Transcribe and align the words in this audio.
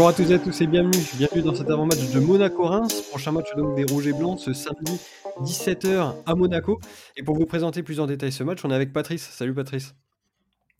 Bonjour 0.00 0.08
à 0.08 0.14
tous 0.14 0.30
et 0.30 0.34
à 0.34 0.38
tous 0.38 0.60
et 0.62 0.66
bienvenue. 0.66 1.04
Bienvenue 1.18 1.42
dans 1.42 1.54
cet 1.54 1.68
avant-match 1.68 2.10
de 2.10 2.20
Monaco-Reims. 2.20 3.02
Prochain 3.10 3.32
match 3.32 3.54
donc 3.54 3.76
des 3.76 3.84
Rouges 3.84 4.06
et 4.06 4.14
Blancs 4.14 4.40
ce 4.40 4.54
samedi 4.54 4.98
17h 5.42 6.14
à 6.24 6.34
Monaco. 6.34 6.80
Et 7.18 7.22
pour 7.22 7.36
vous 7.36 7.44
présenter 7.44 7.82
plus 7.82 8.00
en 8.00 8.06
détail 8.06 8.32
ce 8.32 8.42
match, 8.42 8.64
on 8.64 8.70
est 8.70 8.74
avec 8.74 8.94
Patrice. 8.94 9.28
Salut 9.30 9.52
Patrice. 9.52 9.94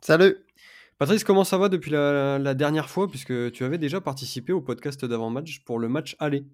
Salut. 0.01 0.37
Patrice, 0.97 1.23
comment 1.23 1.45
ça 1.45 1.59
va 1.59 1.69
depuis 1.69 1.91
la, 1.91 2.55
dernière 2.55 2.89
fois 2.89 3.11
puisque 3.11 3.53
tu 3.53 3.63
avais 3.63 3.77
déjà 3.77 4.01
participé 4.01 4.55
au 4.55 4.63
podcast 4.63 5.05
d'avant-match 5.05 5.65
pour 5.67 5.79
le 5.79 5.91
match 5.91 6.17
aller? 6.19 6.47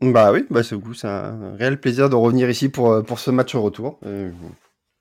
Bah 0.00 0.32
oui, 0.32 0.46
bah 0.48 0.62
c'est 0.62 0.78
un 1.04 1.56
réel 1.56 1.78
plaisir 1.78 2.08
de 2.08 2.14
revenir 2.14 2.48
ici 2.48 2.70
pour, 2.70 2.90
euh, 2.90 3.02
pour 3.02 3.18
ce 3.18 3.30
match 3.30 3.54
retour. 3.54 4.00
Euh, 4.06 4.30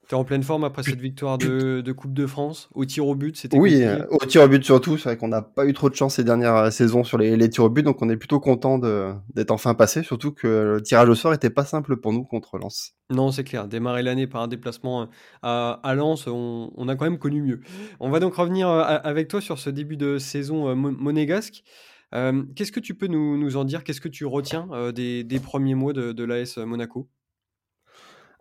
T'es 0.07 0.15
en 0.15 0.23
pleine 0.23 0.43
forme 0.43 0.63
après 0.63 0.83
cette 0.83 0.99
victoire 0.99 1.39
de, 1.39 1.91
Coupe 1.91 2.13
de 2.13 2.27
France? 2.27 2.69
Au 2.75 2.85
tir 2.85 3.07
au 3.07 3.15
but, 3.15 3.35
c'était 3.35 3.57
Oui, 3.57 3.81
euh, 3.81 4.05
au 4.11 4.23
tir 4.23 4.43
au 4.43 4.47
but 4.47 4.63
surtout. 4.63 4.97
C'est 4.97 5.09
vrai 5.09 5.17
qu'on 5.17 5.29
n'a 5.29 5.41
pas 5.41 5.65
eu 5.65 5.73
trop 5.73 5.89
de 5.89 5.95
chance 5.95 6.15
ces 6.15 6.23
dernières 6.23 6.55
euh, 6.55 6.69
saisons 6.69 7.03
sur 7.03 7.17
les, 7.17 7.35
les 7.35 7.49
tirs 7.49 7.63
au 7.63 7.69
but, 7.69 7.81
donc 7.81 8.01
on 8.03 8.09
est 8.09 8.17
plutôt 8.17 8.39
content 8.39 8.77
d'être 8.77 9.51
enfin 9.51 9.73
passé. 9.73 10.03
Surtout 10.03 10.31
que 10.31 10.47
le 10.75 10.81
tirage 10.81 11.09
au 11.09 11.15
sort 11.15 11.33
était 11.33 11.49
pas 11.49 11.65
simple 11.65 11.97
pour 11.97 12.13
nous 12.13 12.23
contre 12.23 12.59
Lens. 12.59 12.93
Non, 13.09 13.31
c'est 13.31 13.43
clair. 13.43 13.67
Démarrer 13.67 14.03
l'année 14.03 14.27
par 14.27 14.43
un 14.43 14.47
déplacement 14.47 15.03
euh, 15.03 15.05
à, 15.41 15.79
à 15.83 15.95
Lens, 15.95 16.27
on, 16.27 16.87
a 16.87 16.95
quand 16.95 17.05
même 17.05 17.19
connu 17.19 17.41
mieux. 17.41 17.61
On 17.99 18.09
va 18.11 18.19
donc 18.19 18.35
revenir 18.35 18.69
avec 18.69 19.27
toi 19.27 19.41
sur 19.41 19.57
ce 19.57 19.71
début 19.71 19.97
de 19.97 20.19
saison 20.19 20.75
monégasque. 20.75 21.63
Qu'est-ce 22.11 22.71
que 22.71 22.79
tu 22.79 22.93
peux 22.93 23.07
nous, 23.07 23.57
en 23.57 23.65
dire? 23.65 23.83
Qu'est-ce 23.83 24.01
que 24.01 24.07
tu 24.07 24.25
retiens 24.25 24.67
des, 24.93 25.39
premiers 25.43 25.75
mois 25.75 25.93
de, 25.93 26.11
de 26.11 26.23
l'AS 26.23 26.57
Monaco? 26.57 27.09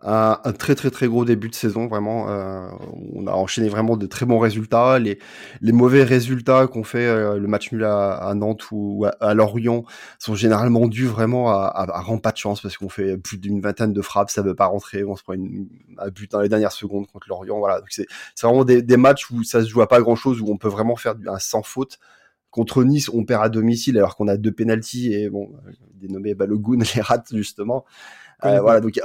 Un, 0.01 0.37
très 0.57 0.75
très 0.75 0.91
très 0.91 1.07
gros 1.07 1.25
début 1.25 1.49
de 1.49 1.55
saison 1.55 1.87
vraiment. 1.87 2.29
Euh, 2.29 2.67
on 3.13 3.27
a 3.27 3.31
enchaîné 3.31 3.69
vraiment 3.69 3.97
de 3.97 4.05
très 4.05 4.25
bons 4.25 4.39
résultats. 4.39 4.99
Les, 4.99 5.19
les 5.61 5.71
mauvais 5.71 6.03
résultats 6.03 6.67
qu'on 6.67 6.83
fait, 6.83 7.05
euh, 7.05 7.37
le 7.39 7.47
match 7.47 7.71
nul 7.71 7.83
à, 7.83 8.31
Nantes 8.35 8.65
ou 8.71 9.05
à, 9.19 9.33
Lorient, 9.33 9.83
sont 10.19 10.35
généralement 10.35 10.87
dus 10.87 11.05
vraiment 11.05 11.49
à, 11.49 11.65
à, 11.65 11.99
à 11.99 12.17
pas 12.19 12.31
de 12.31 12.37
chance 12.37 12.61
parce 12.61 12.77
qu'on 12.77 12.89
fait 12.89 13.17
plus 13.17 13.37
d'une 13.37 13.61
vingtaine 13.61 13.93
de 13.93 14.01
frappes, 14.01 14.29
ça 14.29 14.41
veut 14.41 14.55
pas 14.55 14.67
rentrer, 14.67 15.03
on 15.03 15.15
se 15.15 15.23
prend 15.23 15.33
une, 15.33 15.67
un 15.97 16.09
but 16.09 16.31
dans 16.31 16.41
les 16.41 16.49
dernières 16.49 16.71
secondes 16.71 17.07
contre 17.07 17.27
Lorient. 17.29 17.57
Voilà, 17.59 17.81
c'est 17.89 18.05
vraiment 18.41 18.65
des, 18.65 18.81
des, 18.81 18.97
matchs 18.97 19.29
où 19.31 19.43
ça 19.43 19.63
se 19.63 19.69
joue 19.69 19.81
à 19.81 19.87
pas 19.87 20.01
grand 20.01 20.15
chose, 20.15 20.41
où 20.41 20.49
on 20.49 20.57
peut 20.57 20.69
vraiment 20.69 20.95
faire 20.95 21.15
un 21.27 21.39
sans 21.39 21.63
faute. 21.63 21.99
Contre 22.51 22.85
Nice, 22.85 23.09
on 23.09 23.25
perd 23.25 23.43
à 23.43 23.49
domicile 23.49 23.97
alors 23.97 24.15
qu'on 24.15 24.29
a 24.29 24.37
deux 24.37 24.51
pénalties 24.51 25.13
et 25.13 25.29
bon, 25.29 25.51
euh, 25.67 25.71
dénommé 25.95 26.35
Balogun 26.35 26.79
les 26.95 27.01
rate 27.01 27.27
justement. 27.33 27.83
Euh, 28.43 28.59
voilà, 28.59 28.81
donc 28.81 28.95
il 28.95 29.01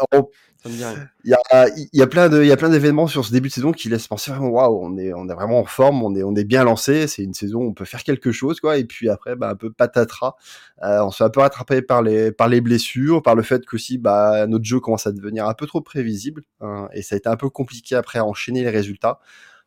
y 1.25 1.33
a, 1.33 1.69
il 1.69 1.89
y 1.92 2.03
a 2.03 2.06
plein 2.06 2.28
de, 2.28 2.42
il 2.42 2.48
y 2.48 2.53
a 2.53 2.56
plein 2.56 2.69
d'événements 2.69 3.06
sur 3.06 3.25
ce 3.25 3.33
début 3.33 3.48
de 3.48 3.53
saison 3.55 3.73
qui 3.73 3.89
laissent 3.89 4.09
penser 4.09 4.31
vraiment, 4.31 4.48
waouh, 4.48 4.78
on 4.83 4.98
est, 4.98 5.14
on 5.14 5.28
est 5.28 5.34
vraiment 5.34 5.61
en 5.61 5.64
forme, 5.64 6.03
on 6.03 6.14
est, 6.14 6.23
on 6.23 6.34
est 6.34 6.45
bien 6.45 6.64
lancé. 6.64 7.06
C'est 7.06 7.23
une 7.23 7.33
saison 7.33 7.61
où 7.61 7.69
on 7.69 7.73
peut 7.75 7.84
faire 7.84 8.03
quelque 8.03 8.33
chose, 8.33 8.61
quoi. 8.61 8.77
Et 8.77 8.84
puis 8.84 9.08
après, 9.08 9.36
bah, 9.36 9.51
un 9.51 9.55
peu 9.55 9.73
patatras. 9.73 10.34
Euh, 10.83 11.03
on 11.03 11.11
se 11.11 11.19
fait 11.19 11.25
un 11.25 11.31
peu 11.31 11.41
rattraper 11.41 11.81
par 11.83 12.03
les, 12.03 12.33
par 12.33 12.48
les 12.48 12.61
blessures, 12.61 13.23
par 13.23 13.34
le 13.34 13.42
fait 13.42 13.64
qu'aussi, 13.64 13.97
bah, 13.97 14.47
notre 14.47 14.64
jeu 14.64 14.81
commence 14.81 15.06
à 15.06 15.12
devenir 15.12 15.47
un 15.47 15.55
peu 15.55 15.67
trop 15.67 15.81
prévisible. 15.81 16.42
Hein, 16.61 16.89
et 16.92 17.03
ça 17.03 17.14
a 17.14 17.19
été 17.19 17.28
un 17.28 17.36
peu 17.36 17.48
compliqué 17.48 17.95
après 17.95 18.19
à 18.19 18.25
enchaîner 18.25 18.62
les 18.62 18.70
résultats. 18.70 19.20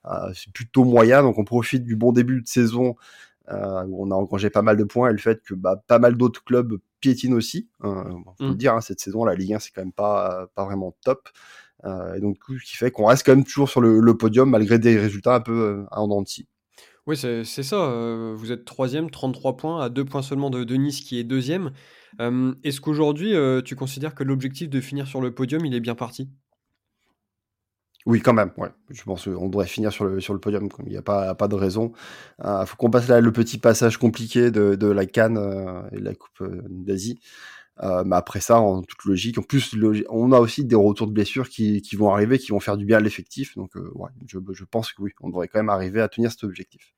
Euh, 0.05 0.31
c'est 0.35 0.51
plutôt 0.51 0.83
moyen, 0.83 1.23
donc 1.23 1.37
on 1.37 1.45
profite 1.45 1.85
du 1.85 1.95
bon 1.95 2.11
début 2.11 2.41
de 2.41 2.47
saison 2.47 2.95
euh, 3.51 3.83
où 3.87 4.05
on 4.05 4.11
a 4.11 4.15
engrangé 4.15 4.49
pas 4.49 4.61
mal 4.61 4.77
de 4.77 4.83
points 4.83 5.09
et 5.09 5.11
le 5.11 5.17
fait 5.17 5.41
que 5.43 5.53
bah, 5.53 5.81
pas 5.87 5.99
mal 5.99 6.15
d'autres 6.15 6.43
clubs 6.43 6.77
piétinent 6.99 7.35
aussi. 7.35 7.69
Hein, 7.81 8.05
faut 8.37 8.45
le 8.45 8.51
mm. 8.51 8.57
dire, 8.57 8.73
hein, 8.73 8.81
cette 8.81 8.99
saison, 8.99 9.25
la 9.25 9.35
Ligue 9.35 9.53
1, 9.53 9.59
c'est 9.59 9.71
quand 9.71 9.81
même 9.81 9.91
pas, 9.91 10.47
pas 10.55 10.65
vraiment 10.65 10.95
top. 11.03 11.29
Euh, 11.85 12.15
et 12.15 12.21
donc, 12.21 12.37
ce 12.47 12.65
qui 12.65 12.77
fait 12.77 12.91
qu'on 12.91 13.05
reste 13.05 13.25
quand 13.25 13.35
même 13.35 13.43
toujours 13.43 13.69
sur 13.69 13.81
le, 13.81 14.17
podium 14.17 14.49
malgré 14.49 14.79
des 14.79 14.97
résultats 14.97 15.35
un 15.35 15.41
peu 15.41 15.51
euh, 15.51 15.85
en 15.91 16.07
denti. 16.07 16.47
Oui, 17.05 17.17
c'est 17.17 17.43
ça. 17.43 17.75
Euh, 17.75 18.33
vous 18.35 18.53
êtes 18.53 18.63
troisième, 18.63 19.09
33 19.09 19.57
points, 19.57 19.81
à 19.81 19.89
deux 19.89 20.05
points 20.05 20.21
seulement 20.21 20.49
de, 20.49 20.63
de 20.63 20.75
Nice 20.75 21.01
qui 21.01 21.19
est 21.19 21.23
deuxième. 21.23 21.71
Est-ce 22.19 22.79
qu'aujourd'hui, 22.79 23.33
tu 23.65 23.75
considères 23.75 24.13
que 24.13 24.23
l'objectif 24.23 24.69
de 24.69 24.79
finir 24.79 25.07
sur 25.07 25.19
le 25.19 25.33
podium, 25.33 25.65
il 25.65 25.73
est 25.73 25.79
bien 25.79 25.95
parti? 25.95 26.29
Oui, 28.05 28.21
quand 28.21 28.33
même. 28.33 28.51
Ouais. 28.57 28.69
Je 28.89 29.01
pense 29.03 29.25
qu'on 29.25 29.47
devrait 29.47 29.67
finir 29.67 29.91
sur 29.91 30.05
le, 30.05 30.19
sur 30.19 30.33
le 30.33 30.39
podium. 30.39 30.67
Il 30.85 30.89
n'y 30.89 30.97
a 30.97 31.01
pas, 31.01 31.35
pas 31.35 31.47
de 31.47 31.55
raison. 31.55 31.93
Il 32.39 32.47
euh, 32.47 32.65
faut 32.65 32.75
qu'on 32.75 32.89
passe 32.89 33.07
là 33.07 33.21
le 33.21 33.31
petit 33.31 33.57
passage 33.57 33.97
compliqué 33.97 34.51
de, 34.51 34.75
de 34.75 34.87
la 34.87 35.05
Cannes 35.05 35.37
euh, 35.37 35.81
et 35.91 35.99
de 35.99 36.03
la 36.03 36.13
Coupe 36.13 36.41
euh, 36.41 36.61
d'Asie. 36.69 37.19
mais 37.81 38.15
après 38.15 38.41
ça, 38.41 38.59
en 38.59 38.81
toute 38.81 39.05
logique, 39.05 39.37
en 39.37 39.41
plus, 39.41 39.75
on 40.09 40.31
a 40.33 40.39
aussi 40.39 40.65
des 40.65 40.75
retours 40.75 41.07
de 41.07 41.13
blessures 41.13 41.49
qui, 41.49 41.81
qui 41.81 41.95
vont 41.95 42.11
arriver, 42.11 42.39
qui 42.39 42.51
vont 42.51 42.59
faire 42.59 42.77
du 42.77 42.85
bien 42.85 42.97
à 42.97 42.99
l'effectif. 42.99 43.55
Donc, 43.55 43.75
ouais, 43.75 44.09
je, 44.27 44.37
je, 44.51 44.63
pense 44.65 44.91
que 44.91 45.01
oui, 45.01 45.11
on 45.21 45.29
devrait 45.29 45.47
quand 45.47 45.59
même 45.59 45.69
arriver 45.69 46.01
à 46.01 46.09
tenir 46.09 46.31
cet 46.31 46.43
objectif. 46.43 46.93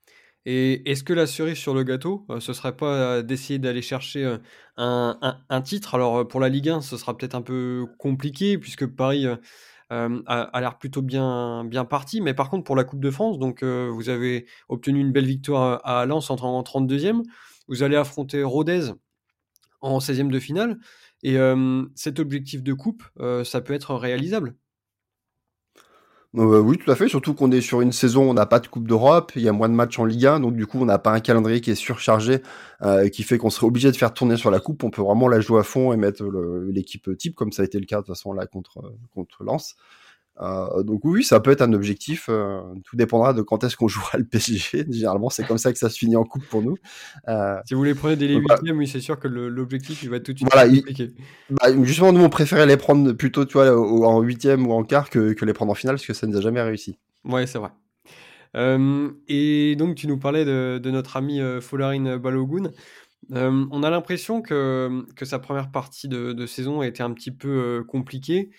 Et 0.47 0.89
est-ce 0.91 1.03
que 1.03 1.13
la 1.13 1.25
cerise 1.25 1.57
sur 1.57 1.73
le 1.73 1.83
gâteau, 1.83 2.27
ce 2.39 2.53
serait 2.53 2.75
pas 2.75 3.23
d'essayer 3.23 3.57
d'aller 3.57 3.81
chercher 3.81 4.37
un, 4.77 5.35
un, 5.49 5.61
titre? 5.61 5.95
Alors 5.95 6.27
pour 6.27 6.39
la 6.39 6.49
Ligue 6.49 6.69
1, 6.69 6.81
ce 6.81 6.97
sera 6.97 7.17
peut-être 7.17 7.33
un 7.33 7.41
peu 7.41 7.87
compliqué 7.97 8.59
puisque 8.59 8.85
Paris 8.85 9.25
a, 9.89 10.59
l'air 10.59 10.77
plutôt 10.77 11.01
bien, 11.01 11.63
bien 11.65 11.85
parti. 11.85 12.21
Mais 12.21 12.33
par 12.33 12.49
contre, 12.49 12.63
pour 12.63 12.75
la 12.75 12.83
Coupe 12.83 13.01
de 13.01 13.11
France, 13.11 13.39
donc 13.39 13.63
vous 13.63 14.09
avez 14.09 14.45
obtenu 14.69 14.99
une 14.99 15.11
belle 15.11 15.25
victoire 15.25 15.81
à 15.85 16.05
Lens 16.05 16.29
en, 16.29 16.35
en 16.35 16.61
32e. 16.63 17.23
Vous 17.67 17.83
allez 17.83 17.95
affronter 17.95 18.43
Rodez 18.43 18.91
en 19.81 19.99
16e 19.99 20.29
de 20.29 20.39
finale. 20.39 20.77
Et 21.23 21.37
cet 21.95 22.19
objectif 22.19 22.63
de 22.63 22.73
coupe, 22.73 23.03
ça 23.43 23.61
peut 23.61 23.73
être 23.73 23.95
réalisable. 23.95 24.55
Euh, 26.37 26.59
oui, 26.59 26.77
tout 26.77 26.91
à 26.91 26.95
fait. 26.95 27.07
Surtout 27.07 27.33
qu'on 27.33 27.51
est 27.51 27.61
sur 27.61 27.81
une 27.81 27.93
saison, 27.93 28.29
on 28.29 28.33
n'a 28.33 28.45
pas 28.45 28.59
de 28.59 28.67
Coupe 28.67 28.87
d'Europe, 28.87 29.31
il 29.35 29.41
y 29.41 29.47
a 29.47 29.53
moins 29.53 29.69
de 29.69 29.73
matchs 29.73 29.99
en 29.99 30.05
Ligue 30.05 30.25
1, 30.25 30.41
donc 30.41 30.55
du 30.55 30.67
coup, 30.67 30.79
on 30.81 30.85
n'a 30.85 30.99
pas 30.99 31.11
un 31.11 31.21
calendrier 31.21 31.61
qui 31.61 31.71
est 31.71 31.75
surchargé, 31.75 32.41
euh, 32.81 33.07
qui 33.07 33.23
fait 33.23 33.37
qu'on 33.37 33.49
serait 33.49 33.67
obligé 33.67 33.89
de 33.89 33.95
faire 33.95 34.13
tourner 34.13 34.35
sur 34.35 34.51
la 34.51 34.59
Coupe. 34.59 34.83
On 34.83 34.89
peut 34.89 35.01
vraiment 35.01 35.29
la 35.29 35.39
jouer 35.39 35.61
à 35.61 35.63
fond 35.63 35.93
et 35.93 35.97
mettre 35.97 36.23
l'équipe 36.67 37.09
type, 37.17 37.35
comme 37.35 37.53
ça 37.53 37.61
a 37.61 37.65
été 37.65 37.79
le 37.79 37.85
cas 37.85 37.97
de 37.97 38.01
toute 38.01 38.15
façon 38.15 38.33
là 38.33 38.45
contre 38.47 38.93
contre 39.13 39.43
Lens. 39.43 39.75
Euh, 40.41 40.83
donc 40.83 41.01
oui, 41.05 41.23
ça 41.23 41.39
peut 41.39 41.51
être 41.51 41.61
un 41.61 41.73
objectif. 41.73 42.27
Euh, 42.29 42.61
tout 42.83 42.95
dépendra 42.95 43.33
de 43.33 43.41
quand 43.41 43.63
est-ce 43.63 43.77
qu'on 43.77 43.87
jouera 43.87 44.17
le 44.17 44.25
PSG. 44.25 44.85
Généralement, 44.89 45.29
c'est 45.29 45.45
comme 45.45 45.57
ça 45.57 45.71
que 45.71 45.79
ça 45.79 45.89
se 45.89 45.97
finit 45.97 46.15
en 46.15 46.23
coupe 46.23 46.45
pour 46.47 46.61
nous. 46.61 46.77
Euh, 47.27 47.57
si 47.65 47.73
vous 47.73 47.83
les 47.83 47.95
prenez 47.95 48.15
dès 48.15 48.27
les 48.27 48.35
huitièmes, 48.35 48.77
oui, 48.77 48.87
c'est 48.87 48.99
sûr 48.99 49.19
que 49.19 49.27
l'objectif 49.27 50.03
il 50.03 50.09
va 50.09 50.19
tout 50.19 50.33
de 50.33 50.39
suite 50.39 50.49
voilà, 50.51 50.69
compliqué. 50.69 51.13
Bah, 51.49 51.67
justement, 51.83 52.11
nous 52.11 52.23
on 52.23 52.29
préférait 52.29 52.65
les 52.65 52.77
prendre 52.77 53.13
plutôt, 53.13 53.45
tu 53.45 53.53
vois, 53.53 53.75
en 53.75 54.21
huitième 54.21 54.67
ou 54.67 54.73
en 54.73 54.83
quart 54.83 55.09
que, 55.09 55.33
que, 55.33 55.45
les 55.45 55.53
prendre 55.53 55.71
en 55.71 55.75
finale, 55.75 55.95
parce 55.95 56.05
que 56.05 56.13
ça 56.13 56.27
ne 56.27 56.31
nous 56.31 56.37
a 56.37 56.41
jamais 56.41 56.61
réussi. 56.61 56.97
Ouais, 57.23 57.47
c'est 57.47 57.59
vrai. 57.59 57.69
et 59.27 59.75
donc 59.77 59.95
tu 59.95 60.07
nous 60.07 60.17
parlais 60.17 60.45
de, 60.45 60.79
de 60.81 60.91
notre 60.91 61.17
ami 61.17 61.39
Folarine 61.61 62.17
Balogun. 62.17 62.71
on 63.31 63.83
a 63.83 63.89
l'impression 63.89 64.41
que, 64.41 65.05
que 65.15 65.25
sa 65.25 65.39
première 65.39 65.71
partie 65.71 66.07
de, 66.07 66.33
de, 66.33 66.45
saison 66.45 66.81
a 66.81 66.87
été 66.87 67.03
un 67.03 67.13
petit 67.13 67.31
peu 67.31 67.83
compliquée. 67.87 68.49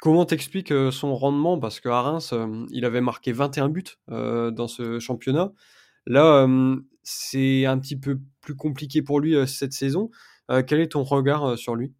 Comment 0.00 0.24
t'expliques 0.24 0.72
son 0.90 1.14
rendement? 1.14 1.58
Parce 1.58 1.80
qu'à 1.80 2.00
Reims, 2.00 2.34
il 2.70 2.84
avait 2.84 3.00
marqué 3.00 3.32
21 3.32 3.68
buts 3.68 3.84
dans 4.08 4.68
ce 4.68 4.98
championnat. 4.98 5.52
Là, 6.06 6.46
c'est 7.02 7.64
un 7.64 7.78
petit 7.78 7.96
peu 7.96 8.18
plus 8.40 8.56
compliqué 8.56 9.02
pour 9.02 9.20
lui 9.20 9.34
cette 9.46 9.72
saison. 9.72 10.10
quel 10.66 10.80
est 10.80 10.92
ton 10.92 11.04
regard 11.04 11.56
sur 11.56 11.74
lui? 11.74 11.92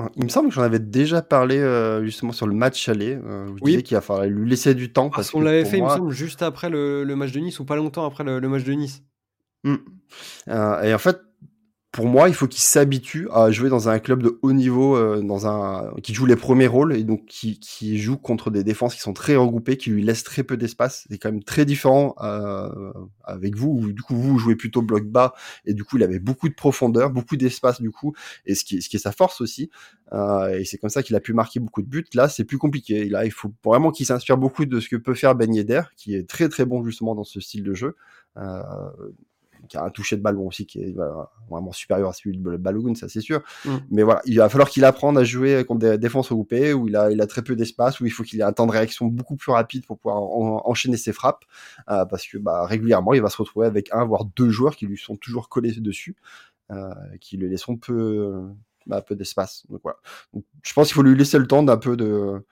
Ah, 0.00 0.10
il 0.14 0.22
me 0.22 0.28
semble 0.28 0.50
que 0.50 0.54
j'en 0.54 0.62
avais 0.62 0.78
déjà 0.78 1.22
parlé 1.22 1.58
justement 2.04 2.32
sur 2.32 2.46
le 2.46 2.54
match 2.54 2.88
aller. 2.88 3.14
Euh, 3.14 3.48
je 3.56 3.62
oui. 3.62 3.82
qu'il 3.82 3.96
a 3.96 4.00
fallu 4.00 4.32
lui 4.32 4.48
laisser 4.48 4.74
du 4.74 4.92
temps. 4.92 5.10
Parce, 5.10 5.30
qu'on 5.30 5.40
l'avait 5.40 5.64
fait, 5.64 5.78
il 5.78 5.84
me 5.84 5.88
semble, 5.88 6.12
juste 6.12 6.42
après 6.42 6.70
le, 6.70 7.04
match 7.16 7.32
de 7.32 7.40
Nice 7.40 7.58
ou 7.58 7.64
pas 7.64 7.74
longtemps 7.74 8.04
après 8.06 8.22
le, 8.22 8.40
match 8.48 8.62
de 8.62 8.72
Nice? 8.72 9.02
Mmh. 9.64 9.74
et 10.46 10.94
en 10.94 10.98
fait, 10.98 11.18
pour 11.98 12.06
moi, 12.06 12.28
il 12.28 12.34
faut 12.36 12.46
qu'il 12.46 12.62
s'habitue 12.62 13.26
à 13.32 13.50
jouer 13.50 13.68
dans 13.70 13.88
un 13.88 13.98
club 13.98 14.22
de 14.22 14.38
haut 14.42 14.52
niveau, 14.52 14.94
euh, 14.94 15.20
dans 15.20 15.48
un 15.48 15.92
qui 16.00 16.14
joue 16.14 16.26
les 16.26 16.36
premiers 16.36 16.68
rôles 16.68 16.94
et 16.94 17.02
donc 17.02 17.26
qui, 17.26 17.58
qui 17.58 17.98
joue 17.98 18.16
contre 18.16 18.52
des 18.52 18.62
défenses 18.62 18.94
qui 18.94 19.00
sont 19.00 19.12
très 19.12 19.34
regroupées, 19.34 19.76
qui 19.76 19.90
lui 19.90 20.04
laissent 20.04 20.22
très 20.22 20.44
peu 20.44 20.56
d'espace. 20.56 21.08
C'est 21.10 21.18
quand 21.18 21.32
même 21.32 21.42
très 21.42 21.64
différent 21.64 22.14
euh, 22.22 22.92
avec 23.24 23.56
vous. 23.56 23.70
Où, 23.70 23.90
du 23.90 24.00
coup, 24.00 24.14
vous 24.14 24.38
jouez 24.38 24.54
plutôt 24.54 24.80
bloc 24.80 25.08
bas 25.08 25.34
et 25.64 25.74
du 25.74 25.82
coup, 25.82 25.96
il 25.96 26.04
avait 26.04 26.20
beaucoup 26.20 26.48
de 26.48 26.54
profondeur, 26.54 27.10
beaucoup 27.10 27.36
d'espace 27.36 27.80
du 27.80 27.90
coup, 27.90 28.14
et 28.46 28.54
ce 28.54 28.62
qui, 28.62 28.80
ce 28.80 28.88
qui 28.88 28.94
est 28.94 29.00
sa 29.00 29.10
force 29.10 29.40
aussi. 29.40 29.68
Euh, 30.12 30.56
et 30.56 30.64
c'est 30.64 30.78
comme 30.78 30.90
ça 30.90 31.02
qu'il 31.02 31.16
a 31.16 31.20
pu 31.20 31.32
marquer 31.32 31.58
beaucoup 31.58 31.82
de 31.82 31.88
buts. 31.88 32.06
Là, 32.14 32.28
c'est 32.28 32.44
plus 32.44 32.58
compliqué. 32.58 33.08
Là, 33.08 33.24
il 33.24 33.32
faut 33.32 33.52
vraiment 33.64 33.90
qu'il 33.90 34.06
s'inspire 34.06 34.38
beaucoup 34.38 34.66
de 34.66 34.78
ce 34.78 34.88
que 34.88 34.94
peut 34.94 35.14
faire 35.14 35.34
Ben 35.34 35.52
Yedder, 35.52 35.82
qui 35.96 36.14
est 36.14 36.28
très 36.28 36.48
très 36.48 36.64
bon 36.64 36.84
justement 36.84 37.16
dans 37.16 37.24
ce 37.24 37.40
style 37.40 37.64
de 37.64 37.74
jeu. 37.74 37.96
Euh, 38.36 38.62
qui 39.68 39.76
a 39.76 39.84
un 39.84 39.90
toucher 39.90 40.16
de 40.16 40.22
ballon 40.22 40.46
aussi 40.46 40.66
qui 40.66 40.80
est 40.80 40.94
vraiment 41.50 41.72
supérieur 41.72 42.10
à 42.10 42.12
celui 42.12 42.36
de 42.36 42.56
Balogun, 42.56 42.94
ça 42.94 43.08
c'est 43.08 43.20
sûr. 43.20 43.42
Mm. 43.64 43.76
Mais 43.90 44.02
voilà, 44.02 44.20
il 44.24 44.38
va 44.38 44.48
falloir 44.48 44.68
qu'il 44.68 44.84
apprenne 44.84 45.16
à 45.16 45.24
jouer 45.24 45.64
contre 45.64 45.80
des 45.80 45.98
défenses 45.98 46.28
regroupées 46.28 46.72
où 46.72 46.88
il 46.88 46.96
a, 46.96 47.10
il 47.10 47.20
a 47.20 47.26
très 47.26 47.42
peu 47.42 47.56
d'espace, 47.56 48.00
où 48.00 48.06
il 48.06 48.10
faut 48.10 48.22
qu'il 48.22 48.40
ait 48.40 48.44
un 48.44 48.52
temps 48.52 48.66
de 48.66 48.72
réaction 48.72 49.06
beaucoup 49.06 49.36
plus 49.36 49.52
rapide 49.52 49.86
pour 49.86 49.98
pouvoir 49.98 50.22
enchaîner 50.66 50.96
ses 50.96 51.12
frappes, 51.12 51.44
euh, 51.90 52.04
parce 52.04 52.26
que 52.26 52.38
bah, 52.38 52.66
régulièrement 52.66 53.14
il 53.14 53.22
va 53.22 53.30
se 53.30 53.36
retrouver 53.36 53.66
avec 53.66 53.88
un 53.92 54.04
voire 54.04 54.24
deux 54.24 54.50
joueurs 54.50 54.76
qui 54.76 54.86
lui 54.86 54.98
sont 54.98 55.16
toujours 55.16 55.48
collés 55.48 55.72
dessus, 55.72 56.16
euh, 56.70 56.90
qui 57.20 57.36
lui 57.36 57.48
laisseront 57.48 57.76
peu, 57.76 58.42
bah, 58.86 59.02
peu 59.02 59.16
d'espace. 59.16 59.64
Donc 59.68 59.80
voilà. 59.82 59.98
Donc, 60.32 60.44
je 60.62 60.72
pense 60.72 60.88
qu'il 60.88 60.94
faut 60.94 61.02
lui 61.02 61.16
laisser 61.16 61.38
le 61.38 61.46
temps 61.46 61.62
d'un 61.62 61.76
peu 61.76 61.96
de 61.96 62.42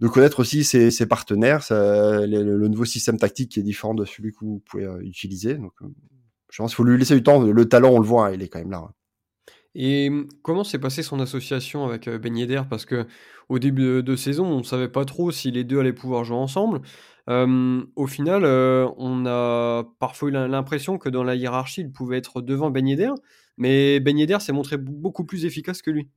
de 0.00 0.08
connaître 0.08 0.40
aussi 0.40 0.64
ses, 0.64 0.90
ses 0.90 1.06
partenaires, 1.06 1.62
ça, 1.62 2.26
le, 2.26 2.68
nouveau 2.68 2.86
système 2.86 3.18
tactique 3.18 3.52
qui 3.52 3.60
est 3.60 3.62
différent 3.62 3.94
de 3.94 4.06
celui 4.06 4.32
que 4.32 4.38
vous 4.40 4.62
pouvez 4.64 4.84
euh, 4.84 4.98
utiliser. 5.02 5.54
Donc, 5.54 5.74
je 6.50 6.62
pense 6.62 6.72
qu'il 6.72 6.76
faut 6.76 6.84
lui 6.84 6.98
laisser 6.98 7.14
du 7.14 7.22
temps. 7.22 7.42
Le 7.42 7.68
talent, 7.68 7.90
on 7.90 7.98
le 8.00 8.06
voit, 8.06 8.28
hein, 8.28 8.32
il 8.34 8.42
est 8.42 8.48
quand 8.48 8.58
même 8.58 8.70
là. 8.70 8.84
Hein. 8.88 8.92
Et 9.74 10.10
mmh, 10.10 10.28
comment 10.42 10.64
s'est 10.64 10.78
passée 10.78 11.02
son 11.02 11.20
association 11.20 11.84
avec 11.86 12.08
Ben 12.08 12.36
Yedder? 12.36 12.62
Parce 12.68 12.84
que 12.84 13.06
au 13.48 13.58
début 13.58 14.02
de, 14.02 14.16
saison, 14.16 14.46
on 14.46 14.58
ne 14.58 14.62
savait 14.64 14.88
pas 14.88 15.04
trop 15.04 15.30
si 15.30 15.50
les 15.50 15.64
deux 15.64 15.80
allaient 15.80 15.92
pouvoir 15.92 16.24
jouer 16.24 16.36
ensemble. 16.36 16.80
au 17.28 18.06
final, 18.06 18.44
on 18.44 19.26
a 19.26 19.84
parfois 19.98 20.28
eu 20.28 20.32
l'impression 20.32 20.98
que 20.98 21.08
dans 21.08 21.24
la 21.24 21.34
hiérarchie, 21.34 21.82
il 21.82 21.92
pouvait 21.92 22.18
être 22.18 22.42
devant 22.42 22.70
Ben 22.70 22.84
mais 23.56 24.00
Ben 24.00 24.40
s'est 24.40 24.52
montré 24.52 24.76
beaucoup 24.76 25.24
plus 25.24 25.44
efficace 25.44 25.82
que 25.82 25.90
lui. 25.90 26.08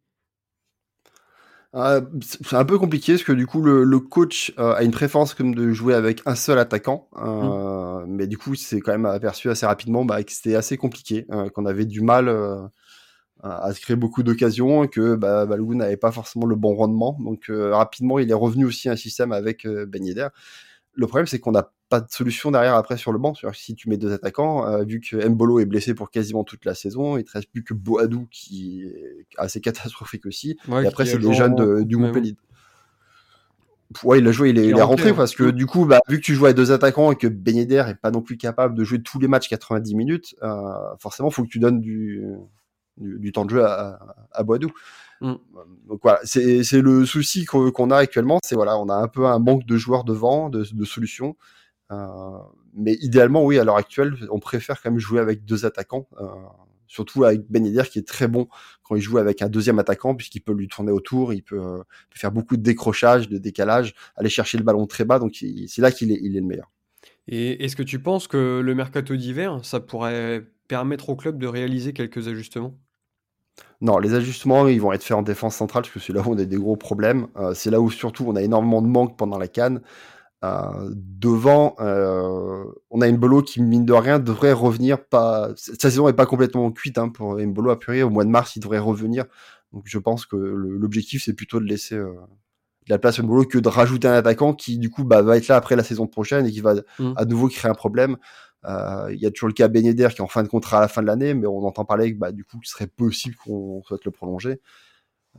Ah, 1.73 2.01
c'est 2.21 2.55
un 2.55 2.65
peu 2.65 2.77
compliqué 2.77 3.13
parce 3.13 3.23
que 3.23 3.31
du 3.31 3.47
coup 3.47 3.61
le, 3.61 3.99
coach 3.99 4.53
a 4.57 4.83
une 4.83 4.91
préférence 4.91 5.33
comme 5.33 5.55
de 5.55 5.71
jouer 5.71 5.95
avec 5.95 6.21
un 6.27 6.35
seul 6.35 6.59
attaquant, 6.59 7.09
mmh. 7.15 8.05
mais 8.07 8.27
du 8.27 8.37
coup 8.37 8.53
c'est 8.53 8.79
quand 8.79 8.91
même 8.91 9.07
aperçu 9.07 9.49
assez 9.49 9.65
rapidement 9.65 10.05
bah, 10.05 10.23
que 10.23 10.31
c'était 10.31 10.55
assez 10.55 10.77
compliqué, 10.77 11.25
hein, 11.29 11.49
qu'on 11.49 11.65
avait 11.65 11.85
du 11.85 12.01
mal 12.01 12.29
à 13.43 13.73
se 13.73 13.81
créer 13.81 13.95
beaucoup 13.95 14.23
d'occasions 14.23 14.87
que 14.87 15.15
bah, 15.15 15.45
Balogun 15.45 15.75
n'avait 15.75 15.97
pas 15.97 16.11
forcément 16.11 16.45
le 16.45 16.55
bon 16.55 16.75
rendement. 16.75 17.17
Donc 17.19 17.49
euh, 17.49 17.75
rapidement, 17.75 18.17
il 18.19 18.31
est 18.31 18.35
revenu 18.35 18.65
aussi 18.65 18.87
à 18.87 18.93
un 18.93 18.95
système 18.95 19.33
avec 19.33 19.65
euh, 19.65 19.85
Ben 19.85 20.03
Yedder. 20.03 20.29
Le 20.93 21.07
problème, 21.07 21.27
c'est 21.27 21.39
qu'on 21.39 21.51
n'a 21.51 21.69
pas 21.93 22.01
de 22.01 22.09
solution 22.09 22.49
derrière 22.49 22.73
après 22.73 22.97
sur 22.97 23.11
le 23.11 23.19
banc. 23.19 23.35
si 23.53 23.75
tu 23.75 23.87
mets 23.87 23.97
deux 23.97 24.11
attaquants, 24.11 24.65
euh, 24.65 24.83
vu 24.83 24.99
que 24.99 25.27
Mbolo 25.27 25.59
est 25.59 25.67
blessé 25.67 25.93
pour 25.93 26.09
quasiment 26.09 26.43
toute 26.43 26.65
la 26.65 26.73
saison, 26.73 27.17
il 27.17 27.23
te 27.23 27.33
reste 27.33 27.51
plus 27.51 27.63
que 27.63 27.75
Boadou 27.75 28.27
qui 28.31 28.81
est 28.81 29.27
assez 29.37 29.61
catastrophique 29.61 30.25
aussi. 30.25 30.57
et 30.69 30.87
après, 30.87 31.05
c'est 31.05 31.19
des 31.19 31.33
jeunes 31.35 31.83
du 31.83 31.97
Montpellier. 31.97 32.35
Ouais, 34.03 34.17
il 34.17 34.27
a 34.27 34.31
joué, 34.31 34.49
il 34.49 34.57
est, 34.57 34.73
rentré, 34.81 35.13
parce 35.13 35.35
que 35.35 35.51
du 35.51 35.67
coup, 35.67 35.85
bah, 35.85 35.99
vu 36.07 36.17
que 36.17 36.25
tu 36.25 36.33
joues 36.33 36.47
à 36.47 36.53
deux 36.53 36.71
attaquants 36.71 37.11
et 37.11 37.15
que 37.15 37.27
Ben 37.27 37.55
Yedder 37.55 37.83
est 37.89 38.01
pas 38.01 38.09
non 38.09 38.23
plus 38.23 38.37
capable 38.37 38.73
de 38.73 38.83
jouer 38.83 39.03
tous 39.03 39.19
les 39.19 39.27
matchs 39.27 39.47
90 39.49 39.93
minutes, 39.93 40.35
euh, 40.41 40.57
forcément, 40.97 41.29
faut 41.29 41.43
que 41.43 41.49
tu 41.49 41.59
donnes 41.59 41.79
du, 41.79 42.23
du, 42.97 43.31
temps 43.31 43.45
de 43.45 43.51
jeu 43.51 43.63
à, 43.63 43.99
à 44.31 44.41
Boadou. 44.41 44.71
Mm. 45.21 45.33
Donc 45.87 45.99
voilà, 46.01 46.21
c'est 46.23 46.81
le 46.81 47.05
souci 47.05 47.45
qu'on 47.45 47.91
a 47.91 47.97
actuellement, 47.97 48.39
c'est 48.43 48.55
voilà, 48.55 48.79
on 48.79 48.89
a 48.89 48.95
un 48.95 49.07
peu 49.07 49.27
un 49.27 49.37
manque 49.37 49.67
de 49.67 49.77
joueurs 49.77 50.05
devant, 50.05 50.49
de, 50.49 50.65
de 50.73 50.85
solutions. 50.85 51.35
Euh, 51.91 52.37
mais 52.73 52.97
idéalement, 53.01 53.43
oui, 53.43 53.59
à 53.59 53.63
l'heure 53.63 53.77
actuelle, 53.77 54.15
on 54.31 54.39
préfère 54.39 54.81
quand 54.81 54.91
même 54.91 54.99
jouer 54.99 55.19
avec 55.19 55.45
deux 55.45 55.65
attaquants, 55.65 56.07
euh, 56.19 56.27
surtout 56.87 57.23
avec 57.23 57.41
Ben 57.49 57.65
Yedder 57.65 57.83
qui 57.89 57.99
est 57.99 58.07
très 58.07 58.27
bon 58.27 58.47
quand 58.83 58.95
il 58.95 59.01
joue 59.01 59.17
avec 59.17 59.41
un 59.41 59.49
deuxième 59.49 59.79
attaquant 59.79 60.15
puisqu'il 60.15 60.41
peut 60.41 60.53
lui 60.53 60.67
tourner 60.67 60.91
autour, 60.91 61.33
il 61.33 61.43
peut, 61.43 61.59
euh, 61.59 61.77
peut, 62.09 62.19
faire 62.19 62.31
beaucoup 62.31 62.57
de 62.57 62.63
décrochage, 62.63 63.29
de 63.29 63.37
décalage, 63.37 63.93
aller 64.15 64.29
chercher 64.29 64.57
le 64.57 64.63
ballon 64.63 64.87
très 64.87 65.05
bas, 65.05 65.19
donc 65.19 65.35
c'est 65.35 65.81
là 65.81 65.91
qu'il 65.91 66.11
est, 66.11 66.19
il 66.21 66.35
est 66.35 66.41
le 66.41 66.47
meilleur. 66.47 66.71
Et 67.27 67.63
est-ce 67.63 67.75
que 67.75 67.83
tu 67.83 67.99
penses 67.99 68.27
que 68.27 68.61
le 68.63 68.75
mercato 68.75 69.15
d'hiver, 69.15 69.59
ça 69.63 69.79
pourrait 69.79 70.45
permettre 70.67 71.09
au 71.09 71.15
club 71.15 71.37
de 71.37 71.47
réaliser 71.47 71.93
quelques 71.93 72.27
ajustements? 72.27 72.77
Non, 73.81 73.97
les 73.97 74.13
ajustements, 74.13 74.67
ils 74.67 74.81
vont 74.81 74.93
être 74.93 75.03
faits 75.03 75.17
en 75.17 75.21
défense 75.21 75.55
centrale, 75.55 75.83
parce 75.83 75.93
que 75.93 75.99
c'est 75.99 76.13
là 76.13 76.21
où 76.21 76.33
on 76.33 76.37
a 76.37 76.45
des 76.45 76.57
gros 76.57 76.77
problèmes. 76.77 77.27
Euh, 77.37 77.53
c'est 77.53 77.69
là 77.69 77.81
où 77.81 77.91
surtout 77.91 78.25
on 78.27 78.35
a 78.35 78.41
énormément 78.41 78.81
de 78.81 78.87
manque 78.87 79.17
pendant 79.17 79.37
la 79.37 79.47
canne. 79.47 79.81
Euh, 80.43 80.91
devant, 80.93 81.75
euh, 81.79 82.65
on 82.89 83.01
a 83.01 83.09
Mbolo 83.11 83.41
qui, 83.41 83.61
mine 83.61 83.85
de 83.85 83.93
rien, 83.93 84.19
devrait 84.19 84.53
revenir. 84.53 85.03
Pas... 85.05 85.51
Sa 85.55 85.89
saison 85.89 86.07
n'est 86.07 86.13
pas 86.13 86.25
complètement 86.25 86.71
cuite 86.71 86.97
hein, 86.97 87.09
pour 87.09 87.37
Mbolo 87.37 87.71
à 87.71 87.79
Purier. 87.79 88.03
Au 88.03 88.09
mois 88.09 88.25
de 88.25 88.29
mars, 88.29 88.55
il 88.55 88.59
devrait 88.59 88.79
revenir. 88.79 89.25
Donc 89.71 89.83
je 89.85 89.97
pense 89.97 90.25
que 90.25 90.35
l'objectif, 90.35 91.23
c'est 91.23 91.33
plutôt 91.33 91.59
de 91.59 91.65
laisser 91.65 91.95
de 91.95 92.89
la 92.89 92.99
place 92.99 93.19
à 93.19 93.23
Mbolo 93.23 93.45
que 93.45 93.57
de 93.57 93.69
rajouter 93.69 94.07
un 94.07 94.13
attaquant 94.13 94.53
qui, 94.53 94.77
du 94.77 94.89
coup, 94.89 95.03
bah, 95.03 95.21
va 95.21 95.37
être 95.37 95.47
là 95.47 95.55
après 95.55 95.75
la 95.75 95.83
saison 95.83 96.07
prochaine 96.07 96.45
et 96.45 96.51
qui 96.51 96.61
va 96.61 96.75
mmh. 96.99 97.13
à 97.15 97.25
nouveau 97.25 97.47
créer 97.47 97.71
un 97.71 97.75
problème. 97.75 98.17
Euh, 98.65 99.09
il 99.11 99.19
y 99.19 99.25
a 99.25 99.31
toujours 99.31 99.47
le 99.47 99.53
cas 99.53 99.67
Ben 99.67 99.83
qui 99.83 100.01
est 100.01 100.21
en 100.21 100.27
fin 100.27 100.43
de 100.43 100.47
contrat 100.47 100.77
à 100.77 100.81
la 100.81 100.87
fin 100.87 101.01
de 101.01 101.07
l'année, 101.07 101.33
mais 101.33 101.47
on 101.47 101.65
entend 101.65 101.85
parler 101.85 102.13
que 102.13 102.19
bah, 102.19 102.31
du 102.31 102.45
coup, 102.45 102.59
il 102.63 102.67
serait 102.67 102.87
possible 102.87 103.35
qu'on 103.35 103.81
souhaite 103.83 104.05
le 104.05 104.11
prolonger. 104.11 104.61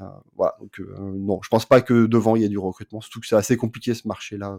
Euh, 0.00 0.04
voilà, 0.36 0.56
donc 0.60 0.80
euh, 0.80 0.96
non, 0.98 1.40
je 1.42 1.48
pense 1.48 1.66
pas 1.66 1.80
que 1.80 2.06
devant 2.06 2.36
il 2.36 2.42
y 2.42 2.44
ait 2.44 2.48
du 2.48 2.58
recrutement, 2.58 3.00
surtout 3.00 3.20
que 3.20 3.26
c'est 3.26 3.36
assez 3.36 3.56
compliqué 3.56 3.94
ce 3.94 4.08
marché-là 4.08 4.58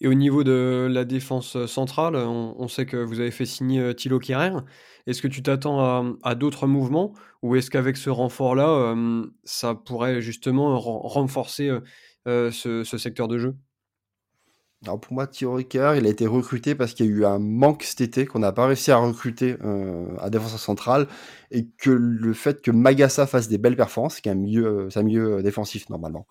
Et 0.00 0.06
au 0.06 0.14
niveau 0.14 0.44
de 0.44 0.86
la 0.90 1.04
défense 1.04 1.66
centrale, 1.66 2.14
on, 2.16 2.68
sait 2.68 2.86
que 2.86 2.96
vous 2.96 3.20
avez 3.20 3.32
fait 3.32 3.46
signer 3.46 3.94
Thilo 3.94 4.18
Kerrer. 4.18 4.52
Est-ce 5.06 5.22
que 5.22 5.28
tu 5.28 5.42
t'attends 5.42 6.16
à, 6.22 6.34
d'autres 6.34 6.66
mouvements 6.66 7.14
ou 7.42 7.56
est-ce 7.56 7.70
qu'avec 7.70 7.96
ce 7.96 8.10
renfort-là, 8.10 8.94
ça 9.44 9.74
pourrait 9.74 10.20
justement 10.20 10.78
renforcer 10.78 11.76
ce, 12.26 12.84
secteur 12.84 13.26
de 13.26 13.38
jeu? 13.38 13.56
Alors 14.84 15.00
pour 15.00 15.12
moi, 15.12 15.26
Thierry 15.26 15.56
Ricker, 15.56 15.94
il 15.96 16.06
a 16.06 16.08
été 16.08 16.26
recruté 16.26 16.76
parce 16.76 16.94
qu'il 16.94 17.06
y 17.06 17.08
a 17.08 17.12
eu 17.12 17.24
un 17.24 17.40
manque 17.40 17.82
cet 17.82 18.00
été, 18.00 18.26
qu'on 18.26 18.38
n'a 18.38 18.52
pas 18.52 18.66
réussi 18.66 18.92
à 18.92 18.96
recruter 18.98 19.56
euh, 19.64 20.16
à 20.18 20.30
défenseur 20.30 20.60
central, 20.60 21.08
et 21.50 21.66
que 21.78 21.90
le 21.90 22.32
fait 22.32 22.62
que 22.62 22.70
Magassa 22.70 23.26
fasse 23.26 23.48
des 23.48 23.58
belles 23.58 23.76
performances, 23.76 24.20
qui 24.20 24.28
est 24.28 24.32
un 24.32 24.36
milieu, 24.36 24.88
c'est 24.90 25.00
un 25.00 25.02
milieu 25.02 25.42
défensif 25.42 25.88
normalement, 25.90 26.28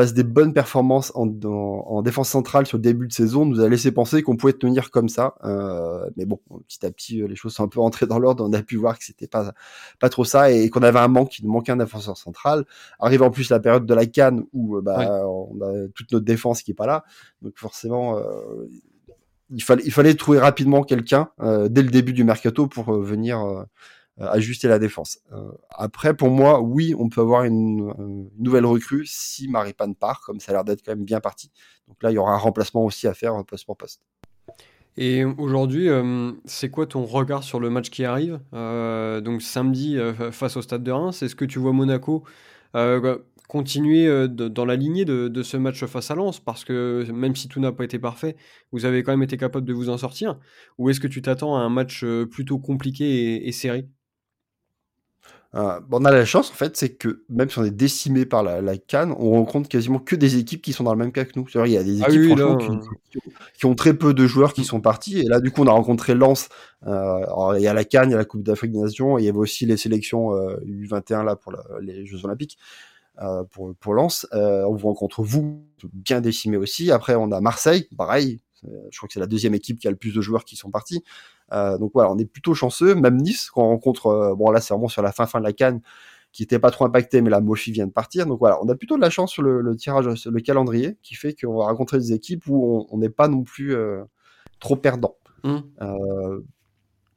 fasse 0.00 0.14
des 0.14 0.22
bonnes 0.22 0.52
performances 0.52 1.12
en, 1.14 1.28
en, 1.44 2.02
défense 2.02 2.28
centrale 2.28 2.66
sur 2.66 2.78
le 2.78 2.82
début 2.82 3.08
de 3.08 3.12
saison 3.12 3.44
nous 3.44 3.60
a 3.60 3.68
laissé 3.68 3.90
penser 3.90 4.22
qu'on 4.22 4.36
pouvait 4.36 4.52
tenir 4.52 4.90
comme 4.90 5.08
ça. 5.08 5.34
Euh, 5.44 6.08
mais 6.16 6.24
bon, 6.24 6.40
petit 6.66 6.86
à 6.86 6.90
petit, 6.90 7.22
les 7.26 7.36
choses 7.36 7.54
sont 7.54 7.64
un 7.64 7.68
peu 7.68 7.80
entrées 7.80 8.06
dans 8.06 8.18
l'ordre. 8.18 8.46
On 8.48 8.52
a 8.52 8.62
pu 8.62 8.76
voir 8.76 8.98
que 8.98 9.04
c'était 9.04 9.26
pas 9.26 9.52
pas 9.98 10.08
trop 10.08 10.24
ça 10.24 10.50
et 10.50 10.70
qu'on 10.70 10.82
avait 10.82 10.98
un 10.98 11.08
manque, 11.08 11.38
il 11.38 11.46
nous 11.46 11.52
manquait 11.52 11.72
un 11.72 11.76
défenseur 11.76 12.16
central. 12.16 12.64
Arrive 13.00 13.22
en 13.22 13.30
plus 13.30 13.50
la 13.50 13.60
période 13.60 13.86
de 13.86 13.94
la 13.94 14.06
canne 14.06 14.44
où 14.52 14.80
bah, 14.80 15.26
on 15.26 15.60
a 15.62 15.88
toute 15.94 16.12
notre 16.12 16.24
défense 16.24 16.62
qui 16.62 16.70
est 16.70 16.74
pas 16.74 16.86
là. 16.86 17.04
Donc 17.42 17.54
forcément, 17.56 18.18
euh, 18.18 18.68
il 19.50 19.62
fallait 19.62 19.82
il 19.84 19.92
fallait 19.92 20.14
trouver 20.14 20.38
rapidement 20.38 20.82
quelqu'un 20.82 21.30
euh, 21.40 21.68
dès 21.68 21.82
le 21.82 21.90
début 21.90 22.12
du 22.12 22.24
mercato 22.24 22.66
pour 22.66 22.94
euh, 22.94 23.02
venir 23.02 23.40
euh, 23.40 23.62
euh, 23.62 23.64
ajuster 24.20 24.68
la 24.68 24.78
défense. 24.78 25.20
Euh, 25.32 25.50
après, 25.70 26.14
pour 26.14 26.30
moi, 26.30 26.60
oui, 26.60 26.94
on 26.98 27.08
peut 27.08 27.20
avoir 27.20 27.44
une, 27.44 27.94
nouvelle 28.38 28.66
recrue 28.66 29.04
si 29.06 29.48
Maripane 29.48 29.94
part, 29.94 30.20
comme 30.22 30.40
ça 30.40 30.52
a 30.52 30.54
l'air 30.56 30.64
d'être 30.64 30.82
quand 30.84 30.92
même 30.92 31.04
bien 31.04 31.20
parti. 31.20 31.50
Donc 31.86 32.02
là, 32.02 32.10
il 32.10 32.14
y 32.14 32.18
aura 32.18 32.32
un 32.32 32.38
remplacement 32.38 32.84
aussi 32.84 33.06
à 33.06 33.14
faire 33.14 33.44
poste 33.44 33.66
pour 33.66 33.76
poste. 33.76 34.02
Et 34.96 35.24
aujourd'hui, 35.24 35.88
euh, 35.88 36.32
c'est 36.44 36.70
quoi 36.70 36.86
ton 36.86 37.04
regard 37.04 37.44
sur 37.44 37.60
le 37.60 37.70
match 37.70 37.90
qui 37.90 38.04
arrive 38.04 38.40
Donc 38.52 39.42
samedi 39.42 39.96
face 40.32 40.56
au 40.56 40.62
Stade 40.62 40.82
de 40.82 40.90
Reims, 40.90 41.22
est-ce 41.22 41.36
que 41.36 41.44
tu 41.44 41.58
vois 41.58 41.72
Monaco 41.72 42.24
continuer 43.46 44.28
dans 44.28 44.64
la 44.66 44.76
lignée 44.76 45.04
de, 45.04 45.42
ce 45.42 45.56
match 45.56 45.84
face 45.84 46.10
à 46.10 46.16
Lens? 46.16 46.40
Parce 46.40 46.64
que 46.64 47.06
même 47.12 47.36
si 47.36 47.46
tout 47.46 47.60
n'a 47.60 47.70
pas 47.70 47.84
été 47.84 48.00
parfait, 48.00 48.34
vous 48.72 48.84
avez 48.84 49.04
quand 49.04 49.12
même 49.12 49.22
été 49.22 49.36
capable 49.36 49.64
de 49.64 49.72
vous 49.72 49.88
en 49.88 49.98
sortir. 49.98 50.36
Ou 50.78 50.90
est-ce 50.90 50.98
que 50.98 51.06
tu 51.06 51.22
t'attends 51.22 51.56
à 51.56 51.60
un 51.60 51.68
match 51.70 52.04
plutôt 52.30 52.58
compliqué 52.58 53.46
et 53.46 53.52
serré? 53.52 53.88
Euh, 55.54 55.80
on 55.90 56.04
a 56.04 56.10
la 56.10 56.24
chance 56.24 56.50
en 56.50 56.54
fait, 56.54 56.76
c'est 56.76 56.90
que 56.90 57.24
même 57.30 57.48
si 57.48 57.58
on 57.58 57.64
est 57.64 57.70
décimé 57.70 58.26
par 58.26 58.42
la, 58.42 58.60
la 58.60 58.76
canne, 58.76 59.14
on 59.18 59.30
rencontre 59.30 59.68
quasiment 59.68 59.98
que 59.98 60.14
des 60.14 60.36
équipes 60.36 60.60
qui 60.60 60.72
sont 60.72 60.84
dans 60.84 60.92
le 60.92 60.98
même 60.98 61.12
cas 61.12 61.24
que 61.24 61.32
nous. 61.36 61.46
Il 61.64 61.72
y 61.72 61.76
a 61.76 61.82
des 61.82 62.02
ah 62.02 62.08
équipes 62.08 62.38
franchement 62.38 62.58
qui, 63.54 63.66
ont 63.66 63.74
très 63.74 63.94
peu 63.94 64.12
de 64.12 64.26
joueurs 64.26 64.52
qui 64.52 64.64
sont 64.64 64.80
partis. 64.80 65.20
Et 65.20 65.24
là, 65.24 65.40
du 65.40 65.50
coup, 65.50 65.62
on 65.62 65.66
a 65.66 65.72
rencontré 65.72 66.14
Lens. 66.14 66.48
Euh, 66.86 67.54
il 67.56 67.62
y 67.62 67.66
a 67.66 67.72
la 67.72 67.84
canne, 67.84 68.10
il 68.10 68.12
y 68.12 68.14
a 68.14 68.18
la 68.18 68.24
Coupe 68.26 68.42
d'Afrique 68.42 68.72
des 68.72 68.80
Nations, 68.80 69.18
et 69.18 69.22
il 69.22 69.24
y 69.24 69.28
avait 69.28 69.38
aussi 69.38 69.64
les 69.64 69.78
sélections 69.78 70.34
euh, 70.34 70.58
U21 70.66 71.24
là 71.24 71.34
pour 71.34 71.52
les 71.80 72.04
Jeux 72.04 72.24
Olympiques. 72.24 72.58
Euh, 73.20 73.42
pour, 73.50 73.74
pour 73.74 73.94
Lens, 73.94 74.26
euh, 74.32 74.62
on 74.64 74.74
vous 74.74 74.88
rencontre 74.88 75.22
vous, 75.22 75.64
bien 75.92 76.20
décimé 76.20 76.56
aussi. 76.56 76.92
Après, 76.92 77.16
on 77.16 77.32
a 77.32 77.40
Marseille, 77.40 77.88
pareil. 77.96 78.40
Je 78.64 78.96
crois 78.96 79.06
que 79.06 79.12
c'est 79.12 79.20
la 79.20 79.26
deuxième 79.26 79.54
équipe 79.54 79.78
qui 79.78 79.88
a 79.88 79.90
le 79.90 79.96
plus 79.96 80.14
de 80.14 80.20
joueurs 80.20 80.44
qui 80.44 80.56
sont 80.56 80.70
partis. 80.70 81.02
Euh, 81.52 81.78
donc 81.78 81.92
voilà, 81.94 82.10
on 82.12 82.18
est 82.18 82.24
plutôt 82.24 82.54
chanceux. 82.54 82.94
Même 82.94 83.16
Nice, 83.16 83.50
quand 83.50 83.62
on 83.62 83.68
rencontre, 83.68 84.06
euh, 84.06 84.34
bon 84.34 84.50
là 84.50 84.60
c'est 84.60 84.74
vraiment 84.74 84.88
sur 84.88 85.02
la 85.02 85.12
fin 85.12 85.26
fin 85.26 85.38
de 85.38 85.44
la 85.44 85.52
canne, 85.52 85.80
qui 86.32 86.42
était 86.42 86.58
pas 86.58 86.70
trop 86.70 86.84
impacté, 86.84 87.20
mais 87.22 87.30
la 87.30 87.40
Mofi 87.40 87.72
vient 87.72 87.86
de 87.86 87.92
partir. 87.92 88.26
Donc 88.26 88.38
voilà, 88.38 88.58
on 88.62 88.68
a 88.68 88.74
plutôt 88.74 88.96
de 88.96 89.02
la 89.02 89.10
chance 89.10 89.32
sur 89.32 89.42
le, 89.42 89.76
tirage, 89.76 90.12
sur 90.14 90.30
le 90.30 90.40
calendrier, 90.40 90.98
qui 91.02 91.14
fait 91.14 91.34
qu'on 91.34 91.58
va 91.58 91.64
rencontrer 91.64 91.98
des 91.98 92.12
équipes 92.12 92.46
où 92.48 92.86
on 92.90 92.98
n'est 92.98 93.08
pas 93.08 93.28
non 93.28 93.42
plus 93.42 93.74
euh, 93.74 94.02
trop 94.60 94.76
perdant. 94.76 95.16
Mmh. 95.44 95.60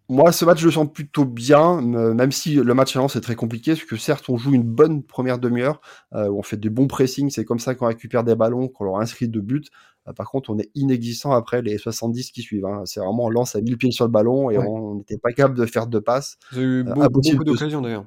moi, 0.07 0.31
ce 0.31 0.45
match, 0.45 0.59
je 0.59 0.65
le 0.67 0.71
sens 0.71 0.87
plutôt 0.93 1.25
bien, 1.25 1.81
même 1.81 2.31
si 2.31 2.53
le 2.53 2.73
match 2.75 2.95
à 2.95 2.99
Lens 2.99 3.15
est 3.15 3.21
très 3.21 3.33
compliqué, 3.33 3.71
parce 3.71 3.83
que 3.83 3.97
certes, 3.97 4.29
on 4.29 4.37
joue 4.37 4.53
une 4.53 4.63
bonne 4.63 5.01
première 5.01 5.39
demi-heure, 5.39 5.81
où 6.13 6.37
on 6.37 6.43
fait 6.43 6.57
des 6.57 6.69
bons 6.69 6.85
pressings, 6.85 7.31
c'est 7.31 7.45
comme 7.45 7.57
ça 7.57 7.73
qu'on 7.73 7.87
récupère 7.87 8.23
des 8.23 8.35
ballons, 8.35 8.67
qu'on 8.67 8.83
leur 8.83 8.97
inscrit 8.97 9.27
de 9.27 9.39
buts. 9.39 9.63
Euh, 10.07 10.13
par 10.13 10.29
contre, 10.29 10.49
on 10.49 10.57
est 10.57 10.71
inexistant 10.75 11.31
après 11.31 11.61
les 11.61 11.77
70 11.77 12.31
qui 12.31 12.41
suivent. 12.41 12.65
Hein. 12.65 12.83
C'est 12.85 12.99
vraiment 12.99 13.25
on 13.25 13.29
lance 13.29 13.55
à 13.55 13.61
1000 13.61 13.77
pieds 13.77 13.91
sur 13.91 14.05
le 14.05 14.11
ballon 14.11 14.49
et 14.49 14.57
on 14.57 14.95
n'était 14.95 15.17
pas 15.17 15.31
capable 15.31 15.57
de 15.57 15.65
faire 15.65 15.87
deux 15.87 16.01
passes. 16.01 16.37
Ils 16.53 16.59
ont 16.59 16.61
eu 16.61 16.85
euh, 16.87 17.09
beaucoup, 17.09 17.43
d'occasions 17.43 17.81
d'ailleurs. 17.81 18.05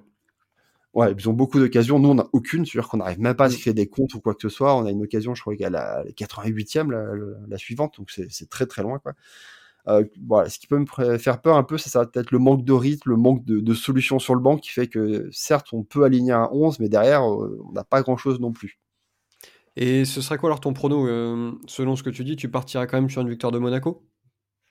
Ouais, 0.92 1.12
ils 1.16 1.28
ont 1.28 1.32
beaucoup 1.32 1.58
d'occasions. 1.58 1.98
Nous, 1.98 2.08
on 2.08 2.14
n'a 2.14 2.26
aucune. 2.32 2.64
C'est-à-dire 2.64 2.88
qu'on 2.88 2.98
n'arrive 2.98 3.20
même 3.20 3.34
pas 3.34 3.46
à 3.46 3.50
se 3.50 3.58
créer 3.58 3.74
des 3.74 3.88
comptes 3.88 4.14
ou 4.14 4.20
quoi 4.20 4.34
que 4.34 4.42
ce 4.42 4.48
soit. 4.48 4.76
On 4.76 4.86
a 4.86 4.90
une 4.90 5.02
occasion, 5.02 5.34
je 5.34 5.40
crois, 5.40 5.56
qu'à 5.56 5.70
la 5.70 6.04
88e, 6.16 6.90
la, 7.48 7.58
suivante. 7.58 7.96
Donc, 7.98 8.10
c'est 8.10 8.48
très, 8.48 8.66
très 8.66 8.82
loin. 8.82 9.00
Quoi. 9.00 9.14
Euh, 9.88 10.04
voilà, 10.26 10.48
ce 10.48 10.58
qui 10.58 10.66
peut 10.66 10.78
me 10.78 11.18
faire 11.18 11.42
peur 11.42 11.56
un 11.56 11.62
peu, 11.64 11.78
c'est 11.78 11.90
ça, 11.90 12.06
peut-être 12.06 12.30
le 12.30 12.38
manque 12.38 12.64
de 12.64 12.72
rythme, 12.72 13.10
le 13.10 13.16
manque 13.16 13.44
de, 13.44 13.74
solutions 13.74 14.18
sur 14.18 14.34
le 14.34 14.40
banc 14.40 14.56
qui 14.56 14.70
fait 14.70 14.86
que, 14.86 15.28
certes, 15.32 15.72
on 15.72 15.82
peut 15.82 16.04
aligner 16.04 16.32
un 16.32 16.48
11, 16.52 16.78
mais 16.78 16.88
derrière, 16.88 17.24
on 17.24 17.72
n'a 17.72 17.84
pas 17.84 18.02
grand-chose 18.02 18.40
non 18.40 18.52
plus. 18.52 18.78
Et 19.76 20.04
ce 20.04 20.20
serait 20.20 20.38
quoi 20.38 20.48
alors 20.48 20.60
ton 20.60 20.72
prono 20.72 21.06
euh, 21.08 21.52
Selon 21.66 21.96
ce 21.96 22.02
que 22.02 22.10
tu 22.10 22.24
dis, 22.24 22.36
tu 22.36 22.48
partiras 22.48 22.86
quand 22.86 23.00
même 23.00 23.10
sur 23.10 23.22
une 23.22 23.30
victoire 23.30 23.52
de 23.52 23.58
Monaco? 23.58 24.06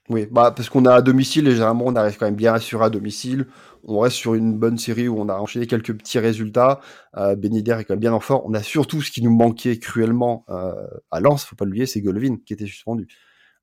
Oui, 0.10 0.28
bah, 0.30 0.52
parce 0.52 0.70
qu'on 0.70 0.86
a 0.86 0.96
à 0.96 1.02
domicile 1.02 1.48
et 1.48 1.52
généralement 1.52 1.86
on 1.88 1.96
arrive 1.96 2.18
quand 2.18 2.26
même 2.26 2.36
bien 2.36 2.54
assuré 2.54 2.84
à 2.86 2.90
domicile. 2.90 3.48
On 3.86 4.00
reste 4.00 4.18
sur 4.18 4.36
une 4.36 4.58
bonne 4.58 4.78
série 4.78 5.08
où 5.08 5.18
on 5.18 5.30
a 5.30 5.36
enchaîné 5.36 5.66
quelques 5.66 5.94
petits 5.94 6.20
résultats. 6.20 6.82
Euh, 7.16 7.36
est 7.42 7.64
quand 7.64 7.90
même 7.92 8.00
bien 8.00 8.12
en 8.14 8.20
fort. 8.20 8.44
On 8.46 8.54
a 8.54 8.62
surtout 8.62 9.02
ce 9.02 9.12
qui 9.12 9.22
nous 9.22 9.34
manquait 9.34 9.80
cruellement 9.80 10.44
euh, 10.50 10.74
à 11.10 11.22
Lens, 11.22 11.46
faut 11.46 11.56
pas 11.56 11.64
l'oublier, 11.64 11.86
c'est 11.86 12.02
Golovin 12.02 12.36
qui 12.46 12.54
était 12.54 12.66
suspendu. 12.66 13.08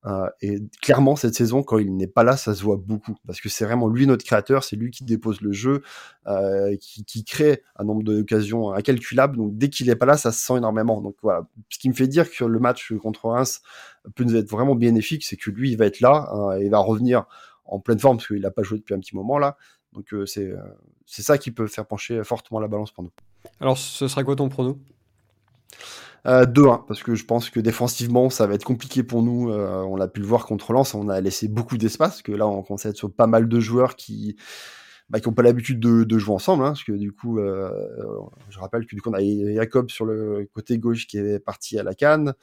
Euh, 0.07 0.29
et 0.41 0.59
clairement, 0.81 1.17
cette 1.17 1.35
saison, 1.35 1.63
quand 1.63 1.79
il 1.79 1.95
n'est 1.97 2.07
pas 2.07 2.25
là, 2.25 2.37
ça 2.37 2.55
se 2.55 2.63
voit 2.63 2.77
beaucoup. 2.77 3.17
Parce 3.27 3.41
que 3.41 3.49
c'est 3.49 3.65
vraiment 3.65 3.89
lui 3.89 4.07
notre 4.07 4.25
créateur, 4.25 4.65
c'est 4.65 4.77
lui 4.77 4.91
qui 4.91 5.05
dépose 5.05 5.41
le 5.41 5.53
jeu, 5.53 5.83
euh, 6.27 6.77
qui, 6.81 7.25
crée 7.25 7.63
un 7.77 7.85
nombre 7.85 8.03
d'occasions 8.03 8.73
incalculables. 8.73 9.37
Donc 9.37 9.57
dès 9.57 9.69
qu'il 9.69 9.89
n'est 9.89 9.97
pas 9.97 10.07
là, 10.07 10.17
ça 10.17 10.33
se 10.33 10.45
sent 10.45 10.57
énormément. 10.57 11.01
Donc 11.01 11.17
voilà. 11.23 11.47
Ce 11.69 11.79
qui 11.79 11.89
me 11.89 11.95
fait 11.95 12.09
dire 12.09 12.31
que 12.31 12.45
le 12.45 12.59
match 12.59 12.93
contre 12.95 13.27
Reims 13.27 13.61
peut 14.15 14.25
nous 14.25 14.37
être 14.37 14.51
vraiment 14.51 14.75
bénéfique, 14.75 15.25
c'est 15.25 15.37
que 15.37 15.51
lui, 15.51 15.73
il 15.73 15.77
va 15.77 15.87
être 15.87 16.01
là, 16.01 16.31
hein, 16.33 16.59
il 16.59 16.71
va 16.71 16.79
revenir 16.79 17.27
en 17.67 17.79
pleine 17.79 17.99
forme, 17.99 18.17
parce 18.17 18.29
qu'il 18.29 18.41
n'a 18.41 18.51
pas 18.51 18.63
joué 18.63 18.79
depuis 18.79 18.95
un 18.95 19.01
petit 19.01 19.15
moment 19.15 19.39
là. 19.39 19.57
Donc 19.93 20.13
euh, 20.15 20.25
c'est 20.25 20.53
c'est 21.05 21.23
ça 21.23 21.37
qui 21.39 21.51
peut 21.51 21.67
faire 21.67 21.87
pencher 21.87 22.23
fortement 22.25 22.61
la 22.61 22.69
balance 22.69 22.93
pour 22.93 23.05
nous. 23.05 23.11
Alors 23.61 23.77
ce 23.77 24.09
serait 24.09 24.25
quoi 24.25 24.37
ton 24.37 24.49
prono? 24.49 24.79
2-1, 26.25 26.27
euh, 26.27 26.77
parce 26.87 27.03
que 27.03 27.15
je 27.15 27.25
pense 27.25 27.51
que 27.51 27.61
défensivement, 27.61 28.31
ça 28.31 28.47
va 28.47 28.55
être 28.55 28.65
compliqué 28.65 29.03
pour 29.03 29.23
nous. 29.23 29.51
Euh, 29.51 29.83
on 29.83 29.97
l'a 29.97 30.09
pu 30.09 30.21
le 30.21 30.27
voir 30.27 30.47
contre 30.47 30.73
Lens, 30.73 30.95
on 30.95 31.09
a 31.09 31.21
laissé 31.21 31.49
beaucoup 31.49 31.79
d'espace, 31.79 32.23
que 32.23 32.33
là, 32.33 32.47
on 32.47 32.63
commence 32.63 32.87
à 32.87 32.91
être 32.91 32.97
sur 32.97 33.13
pas 33.13 33.27
mal 33.27 33.49
de 33.49 33.61
joueurs 33.61 33.97
qui 33.97 34.37
bah, 35.09 35.19
qui 35.19 35.29
n'ont 35.29 35.35
pas 35.35 35.43
l'habitude 35.43 35.81
de, 35.81 36.05
de, 36.05 36.19
jouer 36.19 36.35
ensemble, 36.35 36.63
hein, 36.63 36.69
parce 36.69 36.85
que 36.85 36.93
du 36.93 37.11
coup, 37.11 37.41
euh, 37.41 37.69
je 38.49 38.61
rappelle 38.61 38.87
que 38.87 38.95
du 38.95 39.03
coup, 39.03 39.11
on 39.11 39.15
a 39.15 39.55
Jacob 39.55 39.91
sur 39.91 40.05
le 40.05 40.49
côté 40.55 40.79
gauche 40.79 41.09
qui 41.09 41.19
est 41.19 41.41
parti 41.41 41.79
à 41.79 41.83
la 41.83 41.95
canne. 41.95 42.35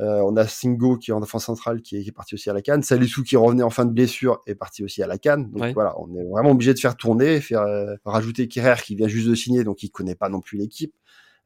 Euh, 0.00 0.20
on 0.24 0.36
a 0.36 0.46
Singo 0.46 0.96
qui 0.96 1.10
est 1.10 1.14
en 1.14 1.20
défense 1.20 1.44
centrale 1.44 1.82
qui 1.82 1.96
est, 1.96 2.02
qui 2.02 2.08
est 2.08 2.12
parti 2.12 2.34
aussi 2.34 2.48
à 2.48 2.52
la 2.54 2.62
canne. 2.62 2.82
Salissou 2.82 3.24
qui 3.24 3.36
revenait 3.36 3.64
en 3.64 3.70
fin 3.70 3.84
de 3.84 3.90
blessure 3.90 4.40
est 4.46 4.54
parti 4.54 4.84
aussi 4.84 5.02
à 5.02 5.06
la 5.06 5.18
canne. 5.18 5.50
Donc 5.50 5.74
voilà, 5.74 5.94
on 6.00 6.14
est 6.14 6.24
vraiment 6.24 6.52
obligé 6.52 6.72
de 6.72 6.78
faire 6.78 6.96
tourner, 6.96 7.40
faire 7.40 7.66
rajouter 8.06 8.48
Kirer 8.48 8.76
qui 8.82 8.94
vient 8.94 9.08
juste 9.08 9.28
de 9.28 9.34
signer, 9.34 9.64
donc 9.64 9.82
il 9.82 9.90
connaît 9.90 10.14
pas 10.14 10.28
non 10.28 10.40
plus 10.40 10.56
l'équipe. 10.56 10.94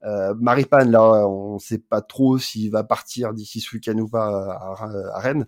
Euh, 0.04 0.34
Maripane, 0.34 0.90
là, 0.90 1.28
on 1.28 1.54
ne 1.54 1.58
sait 1.58 1.78
pas 1.78 2.00
trop 2.00 2.38
s'il 2.38 2.70
va 2.70 2.82
partir 2.82 3.32
d'ici 3.34 3.60
ce 3.60 3.74
week-end 3.74 3.96
ou 3.98 4.08
pas 4.08 4.28
à, 4.28 5.18
Rennes. 5.20 5.46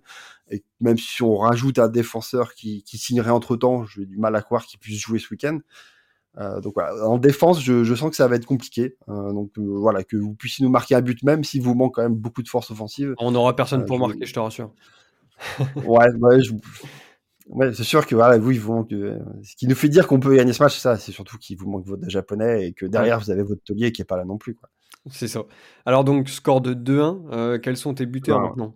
Et 0.51 0.63
même 0.81 0.99
si 0.99 1.23
on 1.23 1.37
rajoute 1.37 1.79
un 1.79 1.89
défenseur 1.89 2.55
qui, 2.55 2.83
qui 2.85 2.99
signerait 2.99 3.31
entre 3.31 3.57
temps, 3.57 3.85
j'ai 3.85 4.07
du 4.07 4.19
mal 4.19 4.37
à 4.37 4.43
croire 4.43 4.67
qu'il 4.67 4.79
puisse 4.79 5.01
jouer 5.01 5.19
ce 5.19 5.29
week-end. 5.31 5.59
Euh, 6.39 6.61
donc 6.61 6.75
voilà, 6.75 7.07
en 7.07 7.19
défense, 7.19 7.63
je, 7.63 7.85
je, 7.85 7.95
sens 7.95 8.11
que 8.11 8.17
ça 8.17 8.27
va 8.27 8.37
être 8.37 8.47
compliqué. 8.47 8.97
Euh, 9.09 9.33
donc 9.33 9.51
euh, 9.59 9.63
voilà, 9.63 10.03
que 10.03 10.17
vous 10.17 10.35
puissiez 10.35 10.65
nous 10.65 10.71
marquer 10.71 10.95
un 10.95 11.01
but, 11.01 11.23
même 11.23 11.45
s'il 11.45 11.63
vous 11.63 11.75
manque 11.75 11.95
quand 11.95 12.03
même 12.03 12.15
beaucoup 12.15 12.43
de 12.43 12.49
force 12.49 12.71
offensive. 12.71 13.15
On 13.19 13.31
n'aura 13.31 13.55
personne 13.55 13.85
pour 13.85 13.99
marquer, 13.99 14.27
je 14.27 14.35
te 14.35 14.41
rassure. 14.41 14.73
ouais, 15.77 16.13
ouais 16.21 16.43
je, 16.43 16.53
Ouais, 17.47 17.73
c'est 17.75 17.85
sûr 17.85 18.07
que 18.07 18.15
voilà, 18.15 18.39
vous, 18.39 18.53
ils 18.53 18.61
vous 18.61 18.87
ce 18.91 19.57
qui 19.57 19.67
nous 19.67 19.75
fait 19.75 19.89
dire 19.89 20.07
qu'on 20.07 20.19
peut 20.19 20.35
gagner 20.35 20.53
ce 20.53 20.63
match, 20.63 20.75
c'est 20.75 20.81
ça. 20.81 20.97
C'est 20.97 21.13
surtout 21.13 21.37
qu'il 21.37 21.59
vous 21.59 21.69
manque 21.69 21.87
votre 21.87 22.09
japonais 22.09 22.69
et 22.69 22.73
que 22.73 22.87
derrière, 22.87 23.21
vous 23.21 23.31
avez 23.31 23.43
votre 23.43 23.63
taulier 23.63 23.93
qui 23.93 24.03
est 24.03 24.07
pas 24.07 24.17
là 24.17 24.25
non 24.25 24.39
plus. 24.39 24.55
Quoi. 24.55 24.71
C'est 25.11 25.29
ça. 25.29 25.43
Alors, 25.85 26.05
donc, 26.05 26.29
score 26.29 26.63
de 26.63 26.73
2-1, 26.73 27.27
euh, 27.33 27.59
quels 27.59 27.77
sont 27.77 27.95
tes 27.95 28.07
buteurs 28.07 28.41
maintenant? 28.41 28.75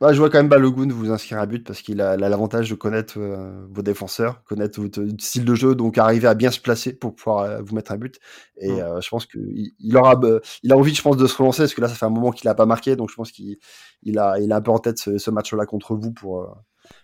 Bah, 0.00 0.12
Je 0.12 0.18
vois 0.18 0.28
quand 0.30 0.38
même 0.38 0.48
Balogun 0.48 0.88
vous 0.88 1.12
inscrire 1.12 1.38
à 1.38 1.46
but 1.46 1.64
parce 1.64 1.82
qu'il 1.82 2.00
a 2.00 2.16
l'avantage 2.16 2.68
de 2.70 2.74
connaître 2.74 3.18
euh, 3.18 3.66
vos 3.70 3.82
défenseurs, 3.82 4.42
connaître 4.44 4.80
votre 4.80 5.06
style 5.20 5.44
de 5.44 5.54
jeu, 5.54 5.76
donc 5.76 5.96
arriver 5.96 6.26
à 6.26 6.34
bien 6.34 6.50
se 6.50 6.58
placer 6.58 6.92
pour 6.94 7.14
pouvoir 7.14 7.44
euh, 7.44 7.62
vous 7.62 7.74
mettre 7.76 7.92
un 7.92 7.98
but. 7.98 8.18
Et 8.56 8.70
je 8.70 9.08
pense 9.08 9.26
qu'il 9.26 9.72
il 9.78 9.96
aura, 9.96 10.20
il 10.64 10.72
a 10.72 10.76
envie, 10.76 10.94
je 10.94 11.02
pense, 11.02 11.16
de 11.16 11.26
se 11.26 11.36
relancer 11.36 11.62
parce 11.62 11.74
que 11.74 11.80
là, 11.80 11.88
ça 11.88 11.94
fait 11.94 12.06
un 12.06 12.10
moment 12.10 12.32
qu'il 12.32 12.48
n'a 12.48 12.54
pas 12.54 12.66
marqué, 12.66 12.96
donc 12.96 13.10
je 13.10 13.14
pense 13.14 13.30
qu'il 13.30 13.58
il 14.02 14.18
a, 14.18 14.40
il 14.40 14.50
a 14.52 14.56
un 14.56 14.60
peu 14.60 14.72
en 14.72 14.78
tête 14.78 14.98
ce, 14.98 15.18
ce 15.18 15.30
match-là 15.30 15.64
contre 15.66 15.94
vous 15.94 16.12
pour 16.12 16.50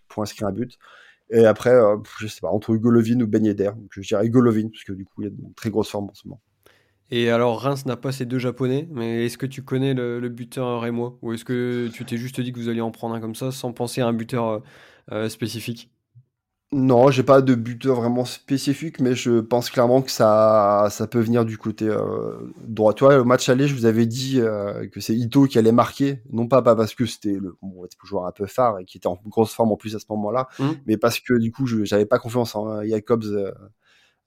pour 0.09 0.23
inscrire 0.23 0.49
un 0.49 0.53
but. 0.53 0.79
Et 1.31 1.45
après, 1.45 1.71
euh, 1.71 1.97
je 2.19 2.27
sais 2.27 2.41
pas, 2.41 2.51
entre 2.51 2.75
Golovin 2.77 3.21
ou 3.21 3.27
Ben 3.27 3.45
Yedder. 3.45 3.71
Je 3.91 4.01
dirais 4.01 4.29
Golovin, 4.29 4.69
parce 4.69 4.85
que 4.85 4.93
du 4.93 5.05
coup, 5.05 5.23
il 5.23 5.25
y 5.25 5.29
a 5.29 5.31
une 5.31 5.55
très 5.55 5.71
grosse 5.71 5.91
forme 5.91 6.09
en 6.11 6.15
ce 6.15 6.29
moment. 6.29 6.41
Et 7.11 7.31
alors, 7.31 7.61
Reims 7.61 7.87
n'a 7.87 7.97
pas 7.97 8.11
ces 8.11 8.27
deux 8.27 8.39
japonais, 8.39 8.89
mais 8.91 9.27
est-ce 9.27 9.39
que 9.39 9.47
tu 9.47 9.63
connais 9.63 9.95
le, 9.95 10.29
buteur 10.29 10.81
rémois? 10.81 11.19
Ou 11.23 11.33
est-ce 11.33 11.45
que 11.45 11.89
tu 11.93 12.05
t'es 12.05 12.17
juste 12.17 12.41
dit 12.41 12.53
que 12.53 12.59
vous 12.59 12.69
alliez 12.69 12.81
en 12.81 12.91
prendre 12.91 13.15
un 13.15 13.21
comme 13.21 13.37
ça 13.37 13.53
sans 13.53 13.73
penser 13.73 14.01
à 14.01 14.09
un 14.09 14.13
buteur 14.13 14.49
euh, 14.49 14.61
euh, 15.13 15.29
spécifique? 15.29 15.91
Non, 16.73 17.11
j'ai 17.13 17.23
pas 17.23 17.43
de 17.43 17.55
buteur 17.55 17.95
vraiment 17.95 18.25
spécifique, 18.25 19.01
mais 19.01 19.15
je 19.15 19.41
pense 19.41 19.71
clairement 19.71 20.03
que 20.03 20.11
ça, 20.11 20.89
ça 20.91 21.07
peut 21.07 21.21
venir 21.21 21.45
du 21.45 21.59
côté 21.59 21.87
euh, 21.87 22.53
droit. 22.67 22.93
Toi, 22.93 23.19
au 23.21 23.25
match 23.25 23.49
aller, 23.49 23.69
je 23.69 23.75
vous 23.75 23.87
avais 23.87 24.05
dit 24.05 24.41
euh, 24.41 24.89
que 24.89 25.01
c'est 25.01 25.15
Ito 25.15 25.47
qui 25.47 25.59
allait 25.59 25.71
marquer, 25.71 26.23
non 26.33 26.49
pas, 26.49 26.63
pas 26.63 26.75
parce 26.75 26.95
que 26.95 27.07
c'était 27.07 27.35
le 27.35 27.57
bon, 27.63 27.87
joueur 28.03 28.27
un 28.27 28.33
peu 28.33 28.47
phare 28.47 28.81
et 28.81 28.85
qui 28.85 28.97
était 28.97 29.07
en 29.07 29.17
grosse 29.27 29.53
forme 29.53 29.71
en 29.71 29.77
plus 29.77 29.95
à 29.95 30.01
ce 30.01 30.07
moment-là, 30.11 30.49
mmh. 30.59 30.71
mais 30.87 30.97
parce 30.97 31.21
que 31.21 31.39
du 31.39 31.53
coup, 31.53 31.67
je 31.67 31.85
j'avais 31.85 32.07
pas 32.07 32.19
confiance 32.19 32.57
en 32.57 32.83
Jacobs. 32.85 33.25
Euh, 33.25 33.53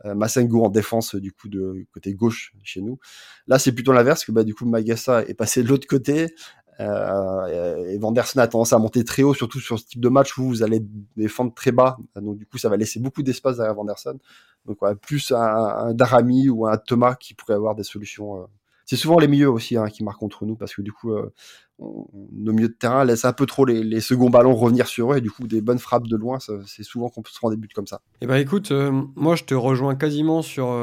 euh, 0.05 0.15
Massengo 0.15 0.63
en 0.63 0.69
défense 0.69 1.15
du 1.15 1.34
coup 1.34 1.50
de 1.50 1.86
côté 1.91 2.13
gauche 2.13 2.53
chez 2.63 2.79
nous. 2.81 3.00
Là, 3.48 3.60
c'est 3.60 3.74
plutôt 3.74 3.91
l'inverse 3.91 4.24
que 4.24 4.31
bah 4.31 4.46
du 4.46 4.55
coup 4.55 4.65
Magassa 4.65 5.24
est 5.25 5.34
passé 5.34 5.62
de 5.62 5.67
l'autre 5.67 5.88
côté. 5.88 6.34
Euh, 6.79 7.89
et 7.89 7.98
Vanderson 7.98 8.39
a 8.39 8.48
tendance 8.48 8.74
à 8.74 8.77
monter 8.77 9.03
très 9.03 9.24
haut, 9.24 9.33
surtout 9.33 9.59
sur 9.59 9.79
ce 9.79 9.86
type 9.86 10.01
de 10.01 10.09
match 10.09 10.38
où 10.38 10.48
vous 10.48 10.63
allez 10.63 10.81
défendre 11.17 11.53
très 11.53 11.71
bas. 11.71 11.98
Donc 12.15 12.38
du 12.38 12.45
coup, 12.45 12.57
ça 12.57 12.69
va 12.69 12.77
laisser 12.77 13.00
beaucoup 13.00 13.24
d'espace 13.24 13.57
derrière 13.57 13.75
Vanderson. 13.75 14.17
Donc 14.65 14.79
plus 15.01 15.31
un, 15.31 15.93
Darami 15.93 16.50
ou 16.50 16.67
un 16.67 16.77
Thomas 16.77 17.15
qui 17.15 17.33
pourrait 17.33 17.55
avoir 17.55 17.75
des 17.75 17.83
solutions. 17.83 18.38
Euh. 18.38 18.45
C'est 18.86 18.95
souvent 18.95 19.19
les 19.19 19.27
milieux 19.27 19.51
aussi 19.51 19.77
hein, 19.77 19.88
qui 19.88 20.03
marquent 20.03 20.19
contre 20.19 20.45
nous 20.45 20.55
parce 20.55 20.74
que 20.74 20.81
du 20.81 20.91
coup, 20.91 21.12
euh, 21.12 21.31
nos 21.77 22.53
milieux 22.53 22.69
de 22.69 22.74
terrain 22.74 23.05
laissent 23.05 23.25
un 23.25 23.33
peu 23.33 23.45
trop 23.45 23.63
les, 23.63 24.01
seconds 24.01 24.31
ballons 24.31 24.55
revenir 24.55 24.88
sur 24.88 25.13
eux 25.13 25.17
et 25.17 25.21
du 25.21 25.29
coup, 25.29 25.48
des 25.48 25.62
bonnes 25.62 25.77
frappes 25.77 26.07
de 26.07 26.15
loin, 26.15 26.39
c'est 26.39 26.83
souvent 26.83 27.09
qu'on 27.09 27.21
se 27.24 27.39
rendre 27.39 27.53
des 27.53 27.62
buts 27.62 27.69
comme 27.74 27.86
ça. 27.86 28.01
Eh 28.21 28.25
ben 28.25 28.38
écoute, 28.38 28.71
moi 29.15 29.36
je 29.36 29.43
te 29.43 29.53
rejoins 29.53 29.95
quasiment 29.95 30.41
sur, 30.41 30.75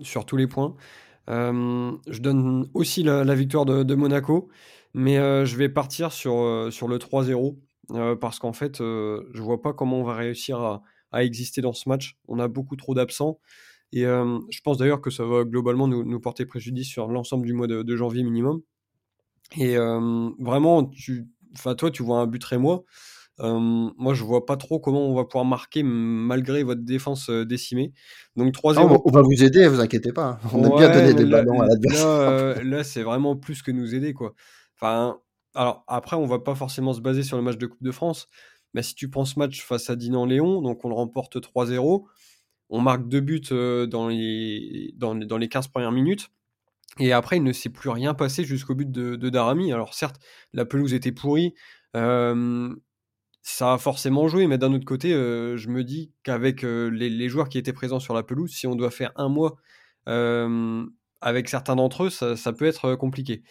sur 0.00 0.24
tous 0.24 0.38
les 0.38 0.46
points. 0.46 0.74
je 1.28 2.20
donne 2.20 2.70
aussi 2.72 3.02
la, 3.02 3.34
victoire 3.34 3.66
de 3.66 3.94
Monaco. 3.94 4.48
Mais 4.96 5.18
euh, 5.18 5.44
je 5.44 5.56
vais 5.56 5.68
partir 5.68 6.10
sur, 6.10 6.38
euh, 6.38 6.70
sur 6.70 6.88
le 6.88 6.96
3-0 6.96 7.58
euh, 7.90 8.16
parce 8.16 8.38
qu'en 8.38 8.54
fait, 8.54 8.78
je 8.78 9.42
vois 9.42 9.60
pas 9.60 9.74
comment 9.74 10.00
on 10.00 10.02
va 10.02 10.14
réussir 10.14 10.58
à, 10.58 10.82
à, 11.12 11.22
exister 11.22 11.60
dans 11.60 11.74
ce 11.74 11.86
match. 11.86 12.16
On 12.28 12.38
a 12.38 12.48
beaucoup 12.48 12.76
trop 12.76 12.94
d'absents. 12.94 13.38
Et 13.92 14.02
je 14.02 14.60
pense 14.64 14.78
d'ailleurs 14.78 15.00
que 15.00 15.10
ça 15.10 15.24
va 15.24 15.44
globalement 15.44 15.86
nous, 15.86 16.02
nous 16.02 16.18
porter 16.18 16.44
préjudice 16.44 16.88
sur 16.88 17.08
l'ensemble 17.08 17.46
du 17.46 17.52
mois 17.52 17.66
de, 17.66 17.96
janvier 17.96 18.24
minimum. 18.24 18.62
Et 19.58 19.76
vraiment, 20.40 20.84
tu, 20.86 21.28
toi, 21.78 21.90
tu 21.90 22.02
vois 22.02 22.18
un 22.18 22.26
but 22.26 22.40
très 22.40 22.58
moi. 22.58 22.82
moi, 23.38 24.14
je 24.14 24.24
vois 24.24 24.44
pas 24.44 24.56
trop 24.56 24.80
comment 24.80 25.06
on 25.08 25.14
va 25.14 25.24
pouvoir 25.24 25.44
marquer 25.44 25.82
malgré 25.84 26.62
votre 26.64 26.82
défense 26.82 27.30
décimée. 27.30 27.92
Donc 28.34 28.52
3-0. 28.52 28.74
Ah, 28.76 28.98
on 29.04 29.10
va 29.10 29.22
vous 29.22 29.44
aider, 29.44 29.68
vous 29.68 29.80
inquiétez 29.80 30.12
pas. 30.12 30.40
On 30.52 30.64
a 30.64 30.76
bien 30.76 30.90
donné 30.90 31.14
des 31.14 31.26
ballons 31.26 31.60
à 31.60 31.66
l'adversaire. 31.66 32.56
Là, 32.56 32.62
là 32.64 32.84
c'est 32.84 33.02
vraiment 33.02 33.36
plus 33.36 33.62
que 33.62 33.70
nous 33.70 33.94
aider, 33.94 34.14
quoi. 34.14 34.34
Enfin, 34.76 35.20
alors 35.54 35.84
après, 35.88 36.16
on 36.16 36.26
va 36.26 36.38
pas 36.38 36.54
forcément 36.54 36.92
se 36.92 37.00
baser 37.00 37.22
sur 37.22 37.36
le 37.36 37.42
match 37.42 37.56
de 37.56 37.66
Coupe 37.66 37.82
de 37.82 37.90
France, 37.90 38.28
mais 38.74 38.82
si 38.82 38.94
tu 38.94 39.08
prends 39.08 39.24
ce 39.24 39.38
match 39.38 39.62
face 39.62 39.88
à 39.90 39.96
Dinan-Léon, 39.96 40.60
donc 40.60 40.84
on 40.84 40.88
le 40.88 40.94
remporte 40.94 41.38
3-0, 41.40 42.04
on 42.68 42.80
marque 42.80 43.08
deux 43.08 43.20
buts 43.20 43.40
euh, 43.52 43.86
dans 43.86 44.08
les, 44.08 44.92
dans, 44.96 45.14
dans, 45.14 45.38
les 45.38 45.48
15 45.48 45.68
premières 45.68 45.92
minutes, 45.92 46.30
et 46.98 47.12
après, 47.12 47.38
il 47.38 47.42
ne 47.42 47.52
s'est 47.52 47.70
plus 47.70 47.90
rien 47.90 48.14
passé 48.14 48.44
jusqu'au 48.44 48.74
but 48.74 48.90
de, 48.90 49.16
Darami. 49.28 49.72
Alors 49.72 49.94
certes, 49.94 50.16
la 50.52 50.64
pelouse 50.64 50.94
était 50.94 51.12
pourrie, 51.12 51.54
euh, 51.94 52.74
ça 53.42 53.74
a 53.74 53.78
forcément 53.78 54.28
joué, 54.28 54.46
mais 54.46 54.58
d'un 54.58 54.72
autre 54.72 54.84
côté, 54.84 55.12
euh, 55.12 55.56
je 55.56 55.68
me 55.68 55.84
dis 55.84 56.12
qu'avec 56.22 56.62
les, 56.62 57.08
les, 57.10 57.28
joueurs 57.28 57.48
qui 57.48 57.58
étaient 57.58 57.72
présents 57.72 58.00
sur 58.00 58.14
la 58.14 58.22
pelouse, 58.22 58.50
si 58.52 58.66
on 58.66 58.74
doit 58.74 58.90
faire 58.90 59.12
un 59.16 59.28
mois 59.28 59.56
avec 61.20 61.48
certains 61.48 61.76
d'entre 61.76 62.04
eux, 62.04 62.10
ça, 62.10 62.52
peut 62.52 62.66
être 62.66 62.94
compliqué. 62.94 63.42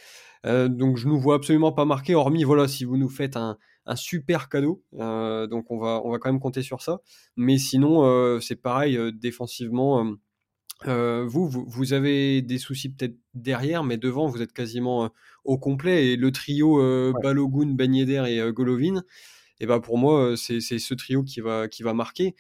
Euh, 0.46 0.68
donc 0.68 0.98
je 0.98 1.08
nous 1.08 1.20
vois 1.20 1.36
absolument 1.36 1.72
pas 1.72 1.86
marquer, 1.86 2.16
hormis 2.16 2.44
voilà 2.44 2.68
si 2.68 2.86
vous 2.86 2.98
nous 2.98 3.10
faites 3.10 3.36
un, 3.38 3.58
super 3.96 4.50
cadeau. 4.50 4.84
Euh, 5.00 5.48
donc 5.48 5.72
on 5.72 5.78
va, 5.78 6.02
on 6.04 6.12
va 6.12 6.20
quand 6.20 6.32
même 6.32 6.40
compter 6.40 6.62
sur 6.62 6.82
ça. 6.82 7.02
Mais 7.36 7.58
sinon, 7.58 8.06
euh, 8.06 8.40
c'est 8.40 8.56
pareil, 8.56 9.00
défensivement, 9.14 10.16
vous, 10.86 11.50
vous, 11.50 11.94
avez 11.94 12.42
des 12.42 12.58
soucis 12.58 12.90
peut-être 12.90 13.16
derrière, 13.34 13.84
mais 13.84 13.98
devant, 13.98 14.28
vous 14.28 14.42
êtes 14.42 14.54
quasiment 14.54 15.10
au 15.44 15.58
complet. 15.58 16.08
Et 16.08 16.16
le 16.16 16.32
trio 16.32 17.14
Balogun, 17.24 17.74
Ben 17.74 17.94
Yedder 17.94 18.24
et 18.28 18.52
Golovin, 18.52 18.98
et 18.98 19.64
eh 19.64 19.66
ben 19.68 19.80
pour 19.80 19.98
moi, 19.98 20.36
c'est 20.36 20.60
ce 20.60 20.94
trio 20.94 21.24
qui 21.24 21.40
va, 21.40 21.68
qui 21.68 21.82
va 21.82 21.94
marquer. 21.94 22.36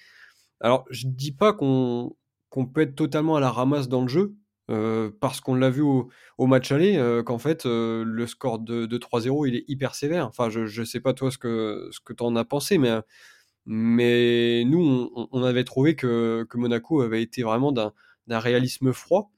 Alors, 0.60 0.86
je 0.90 1.08
dis 1.08 1.32
pas 1.32 1.54
qu'on 1.54 2.16
qu'on 2.50 2.66
peut 2.66 2.82
être 2.82 2.96
totalement 2.96 3.36
à 3.36 3.42
la 3.42 3.52
ramasse 3.52 3.90
dans 3.90 4.02
le 4.02 4.08
jeu, 4.08 4.34
parce 4.68 5.42
qu'on 5.42 5.56
l'a 5.56 5.70
vu 5.70 5.82
au, 5.82 6.10
match 6.40 6.72
aller, 6.72 7.22
qu'en 7.26 7.38
fait, 7.38 7.66
le 7.66 8.26
score 8.28 8.60
de, 8.60 8.98
3-0, 8.98 9.48
il 9.48 9.56
est 9.56 9.66
hyper 9.68 9.96
sévère. 9.96 10.28
Enfin, 10.28 10.50
je 10.50 10.80
ne 10.80 10.86
sais 10.86 11.00
pas 11.00 11.14
toi 11.14 11.32
ce 11.32 11.38
que, 11.38 11.90
ce 11.92 12.00
que 12.00 12.14
tu 12.14 12.24
en 12.24 12.36
as 12.36 12.46
pensé, 12.46 12.78
mais, 12.78 12.92
mais 13.66 14.64
nous, 14.66 15.12
on, 15.32 15.44
avait 15.44 15.64
trouvé 15.64 15.96
que, 15.96 16.46
que, 16.50 16.58
Monaco 16.58 17.02
avait 17.02 17.22
été 17.22 17.44
vraiment 17.44 17.72
d'un 17.72 18.40
réalisme 18.40 18.94
froid. 18.94 19.32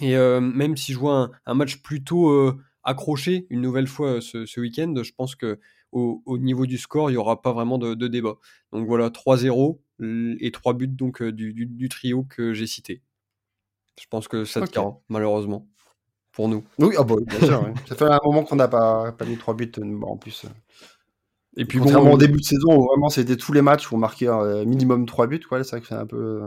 Et 0.00 0.16
même 0.16 0.76
si 0.76 0.92
je 0.92 0.98
vois 0.98 1.30
un, 1.46 1.54
match 1.54 1.82
plutôt 1.82 2.52
accroché 2.84 3.46
une 3.50 3.60
nouvelle 3.60 3.86
fois 3.86 4.20
ce, 4.20 4.46
ce 4.46 4.60
week-end, 4.60 4.94
je 5.02 5.12
pense 5.16 5.34
que 5.34 5.58
au, 5.92 6.38
niveau 6.38 6.66
du 6.66 6.78
score, 6.78 7.10
il 7.10 7.14
n'y 7.14 7.18
aura 7.18 7.42
pas 7.42 7.52
vraiment 7.52 7.78
de, 7.78 8.08
débat. 8.08 8.36
Donc 8.72 8.86
voilà, 8.86 9.10
3-0 9.10 9.78
et 10.40 10.50
3 10.50 10.74
buts 10.74 10.88
donc 10.88 11.22
du, 11.22 11.88
trio 11.88 12.24
que 12.24 12.54
j'ai 12.54 12.66
cité. 12.66 13.02
Je 14.00 14.06
pense 14.10 14.28
que 14.28 14.44
ça 14.44 14.66
te 14.66 14.80
malheureusement, 15.08 15.68
pour 16.32 16.48
nous. 16.48 16.64
Oui, 16.78 16.94
ah 16.98 17.04
bah, 17.04 17.16
bien 17.26 17.40
sûr. 17.40 17.74
Ça 17.88 17.94
fait 17.94 18.04
un 18.04 18.18
moment 18.24 18.44
qu'on 18.44 18.56
n'a 18.56 18.68
pas, 18.68 19.12
pas 19.12 19.24
mis 19.24 19.36
3 19.36 19.54
buts 19.54 19.72
en 20.02 20.16
plus. 20.16 20.46
Et 21.56 21.66
puis 21.66 21.78
Contrairement 21.78 22.10
bon, 22.10 22.14
au 22.14 22.18
début 22.18 22.38
de 22.38 22.44
saison, 22.44 22.74
où 22.74 22.86
vraiment 22.86 23.10
c'était 23.10 23.36
tous 23.36 23.52
les 23.52 23.60
matchs 23.60 23.90
où 23.92 23.96
on 23.96 23.98
marquait 23.98 24.28
un 24.28 24.64
minimum 24.64 25.04
3 25.04 25.26
buts, 25.26 25.40
c'est 25.42 25.48
vrai 25.48 25.80
que 25.82 25.86
c'est 25.86 25.94
un 25.94 26.06
peu, 26.06 26.42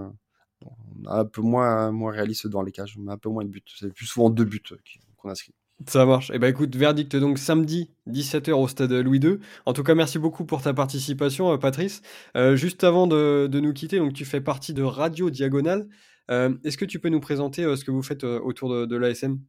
un 1.06 1.26
peu 1.26 1.42
moins, 1.42 1.92
moins 1.92 2.12
réaliste 2.12 2.48
dans 2.48 2.64
les 2.64 2.72
cages, 2.72 2.98
on 3.00 3.08
a 3.08 3.14
un 3.14 3.18
peu 3.18 3.30
moins 3.30 3.44
de 3.44 3.50
buts. 3.50 3.64
C'est 3.68 3.94
plus 3.94 4.08
souvent 4.08 4.30
deux 4.30 4.46
buts 4.46 4.64
qu'on 5.18 5.30
inscrit. 5.30 5.54
Ça 5.88 6.06
marche. 6.06 6.30
Et 6.32 6.36
eh 6.36 6.40
ben 6.40 6.48
écoute, 6.48 6.74
verdict 6.76 7.18
donc 7.18 7.38
samedi 7.38 7.92
17h 8.10 8.54
au 8.54 8.68
stade 8.68 8.94
Louis 8.94 9.20
II. 9.20 9.40
En 9.66 9.74
tout 9.74 9.84
cas, 9.84 9.94
merci 9.94 10.18
beaucoup 10.20 10.46
pour 10.46 10.62
ta 10.62 10.74
participation, 10.74 11.52
euh, 11.52 11.58
Patrice. 11.58 12.02
Euh, 12.38 12.56
juste 12.56 12.86
avant 12.86 13.08
de, 13.08 13.50
nous 13.52 13.74
quitter, 13.74 14.00
donc 14.00 14.14
tu 14.14 14.24
fais 14.24 14.40
partie 14.40 14.74
de 14.74 14.84
Radio 14.84 15.30
Diagonale. 15.30 15.88
Euh, 16.32 16.54
est-ce 16.64 16.78
que 16.78 16.86
tu 16.86 17.00
peux 17.00 17.10
nous 17.10 17.20
présenter 17.20 17.64
ce 17.76 17.86
que 17.86 17.92
vous 17.92 18.04
faites 18.04 18.24
autour 18.24 18.70
de, 18.70 18.86
de 18.86 18.96
l'ASM 18.96 19.40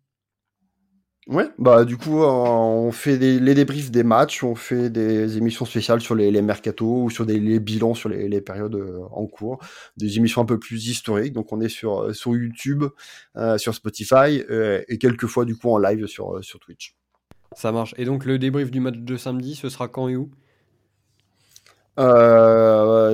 Ouais, 1.28 1.48
bah 1.58 1.84
du 1.84 1.96
coup, 1.96 2.22
on 2.22 2.92
fait 2.92 3.16
les 3.16 3.54
débriefs 3.54 3.90
des 3.90 4.04
matchs, 4.04 4.44
on 4.44 4.54
fait 4.54 4.90
des 4.90 5.36
émissions 5.36 5.64
spéciales 5.64 6.00
sur 6.00 6.14
les, 6.14 6.30
les 6.30 6.40
mercatos 6.40 7.02
ou 7.02 7.10
sur 7.10 7.26
des 7.26 7.40
les 7.40 7.58
bilans 7.58 7.94
sur 7.94 8.08
les, 8.08 8.40
périodes 8.40 8.76
euh, 8.76 9.00
en 9.10 9.26
cours, 9.26 9.58
des 9.96 10.18
émissions 10.18 10.40
un 10.40 10.44
peu 10.44 10.60
plus 10.60 10.86
historiques. 10.86 11.32
Donc 11.32 11.52
on 11.52 11.60
est 11.60 11.68
sur 11.68 12.04
euh, 12.04 12.12
sur 12.12 12.36
YouTube, 12.36 12.84
euh, 13.34 13.58
sur 13.58 13.74
Spotify 13.74 14.40
et 14.88 14.98
quelques 14.98 15.26
fois 15.26 15.44
du 15.44 15.56
coup 15.56 15.70
en 15.70 15.78
live 15.78 16.06
sur 16.06 16.44
sur 16.44 16.60
Twitch. 16.60 16.94
Ça 17.56 17.72
marche. 17.72 17.92
Et 17.98 18.04
donc 18.04 18.24
le 18.24 18.38
débrief 18.38 18.70
du 18.70 18.78
match 18.78 18.96
de 18.96 19.16
samedi, 19.16 19.56
ce 19.56 19.68
sera 19.68 19.88
quand 19.88 20.08
et 20.08 20.14
où? 20.14 20.30
Euh, 21.98 22.45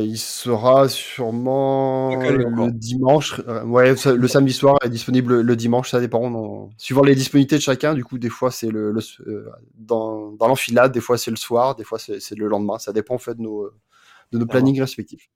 il 0.05 0.19
sera 0.19 0.89
sûrement 0.89 2.15
le 2.17 2.71
dimanche. 2.71 3.41
Euh, 3.49 3.65
ouais, 3.65 3.95
le 3.95 4.29
samedi 4.29 4.53
soir 4.53 4.79
est 4.85 4.89
disponible 4.89 5.41
le 5.41 5.57
dimanche, 5.57 5.91
ça 5.91 6.01
dépend. 6.01 6.71
Suivant 6.77 7.03
les 7.03 7.15
disponibilités 7.15 7.57
de 7.57 7.63
chacun, 7.63 7.95
du 7.95 8.05
coup, 8.05 8.19
des 8.19 8.29
fois 8.29 8.51
c'est 8.51 8.71
le, 8.71 8.95
euh, 9.27 9.51
dans, 9.75 10.33
dans 10.33 10.49
l'enfilade, 10.49 10.93
des 10.93 11.01
fois 11.01 11.19
c'est 11.19 11.31
le 11.31 11.37
soir, 11.37 11.75
des 11.77 11.85
fois 11.85 11.99
c'est 11.99 12.37
le 12.37 12.49
lendemain. 12.49 12.79
Ça 12.79 12.93
dépend 12.93 13.15
en 13.15 13.19
fait 13.19 13.35
de 13.35 13.43
nos, 13.43 13.71
de 14.33 14.39
nos 14.39 14.47
plannings 14.47 14.81
respectifs. 14.81 15.29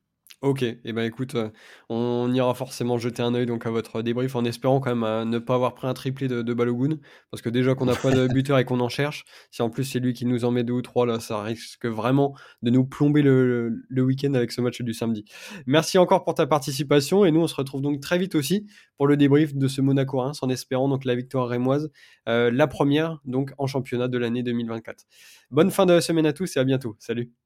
Ok, 0.42 0.62
et 0.62 0.78
eh 0.84 0.92
ben 0.92 1.02
écoute, 1.02 1.34
euh, 1.34 1.48
on 1.88 2.30
ira 2.34 2.52
forcément 2.52 2.98
jeter 2.98 3.22
un 3.22 3.34
œil 3.34 3.46
donc 3.46 3.64
à 3.64 3.70
votre 3.70 4.02
débrief 4.02 4.36
en 4.36 4.44
espérant 4.44 4.80
quand 4.80 4.94
même 4.94 5.02
euh, 5.02 5.24
ne 5.24 5.38
pas 5.38 5.54
avoir 5.54 5.74
pris 5.74 5.86
un 5.86 5.94
triplé 5.94 6.28
de, 6.28 6.52
Balogun, 6.52 6.98
parce 7.30 7.40
que 7.40 7.48
déjà 7.48 7.74
qu'on 7.74 7.86
n'a 7.86 7.94
pas 7.94 8.10
de 8.10 8.26
buteur 8.32 8.58
et 8.58 8.66
qu'on 8.66 8.80
en 8.80 8.90
cherche, 8.90 9.24
si 9.50 9.62
en 9.62 9.70
plus 9.70 9.84
c'est 9.84 9.98
lui 9.98 10.12
qui 10.12 10.26
nous 10.26 10.44
en 10.44 10.50
met 10.50 10.62
deux 10.62 10.74
ou 10.74 10.82
trois 10.82 11.06
là, 11.06 11.20
ça 11.20 11.42
risque 11.42 11.86
vraiment 11.86 12.34
de 12.60 12.70
nous 12.70 12.84
plomber 12.84 13.22
le, 13.22 13.82
week-end 13.96 14.34
avec 14.34 14.52
ce 14.52 14.60
match 14.60 14.82
du 14.82 14.92
samedi. 14.92 15.24
Merci 15.66 15.96
encore 15.96 16.22
pour 16.22 16.34
ta 16.34 16.46
participation 16.46 17.24
et 17.24 17.30
nous 17.30 17.40
on 17.40 17.46
se 17.46 17.54
retrouve 17.54 17.80
donc 17.80 18.00
très 18.00 18.18
vite 18.18 18.34
aussi 18.34 18.66
pour 18.98 19.06
le 19.06 19.16
débrief 19.16 19.54
de 19.54 19.68
ce 19.68 19.80
Monaco 19.80 20.18
Reims 20.18 20.42
en 20.42 20.50
espérant 20.50 20.90
donc 20.90 21.06
la 21.06 21.14
victoire 21.14 21.48
rémoise, 21.48 21.90
euh, 22.28 22.50
la 22.52 22.66
première 22.66 23.20
donc 23.24 23.52
en 23.56 23.66
championnat 23.66 24.08
de 24.08 24.18
l'année 24.18 24.42
2024. 24.42 25.06
Bonne 25.50 25.70
fin 25.70 25.86
de 25.86 25.98
semaine 26.00 26.26
à 26.26 26.34
tous 26.34 26.58
et 26.58 26.60
à 26.60 26.64
bientôt. 26.64 26.94
Salut. 26.98 27.45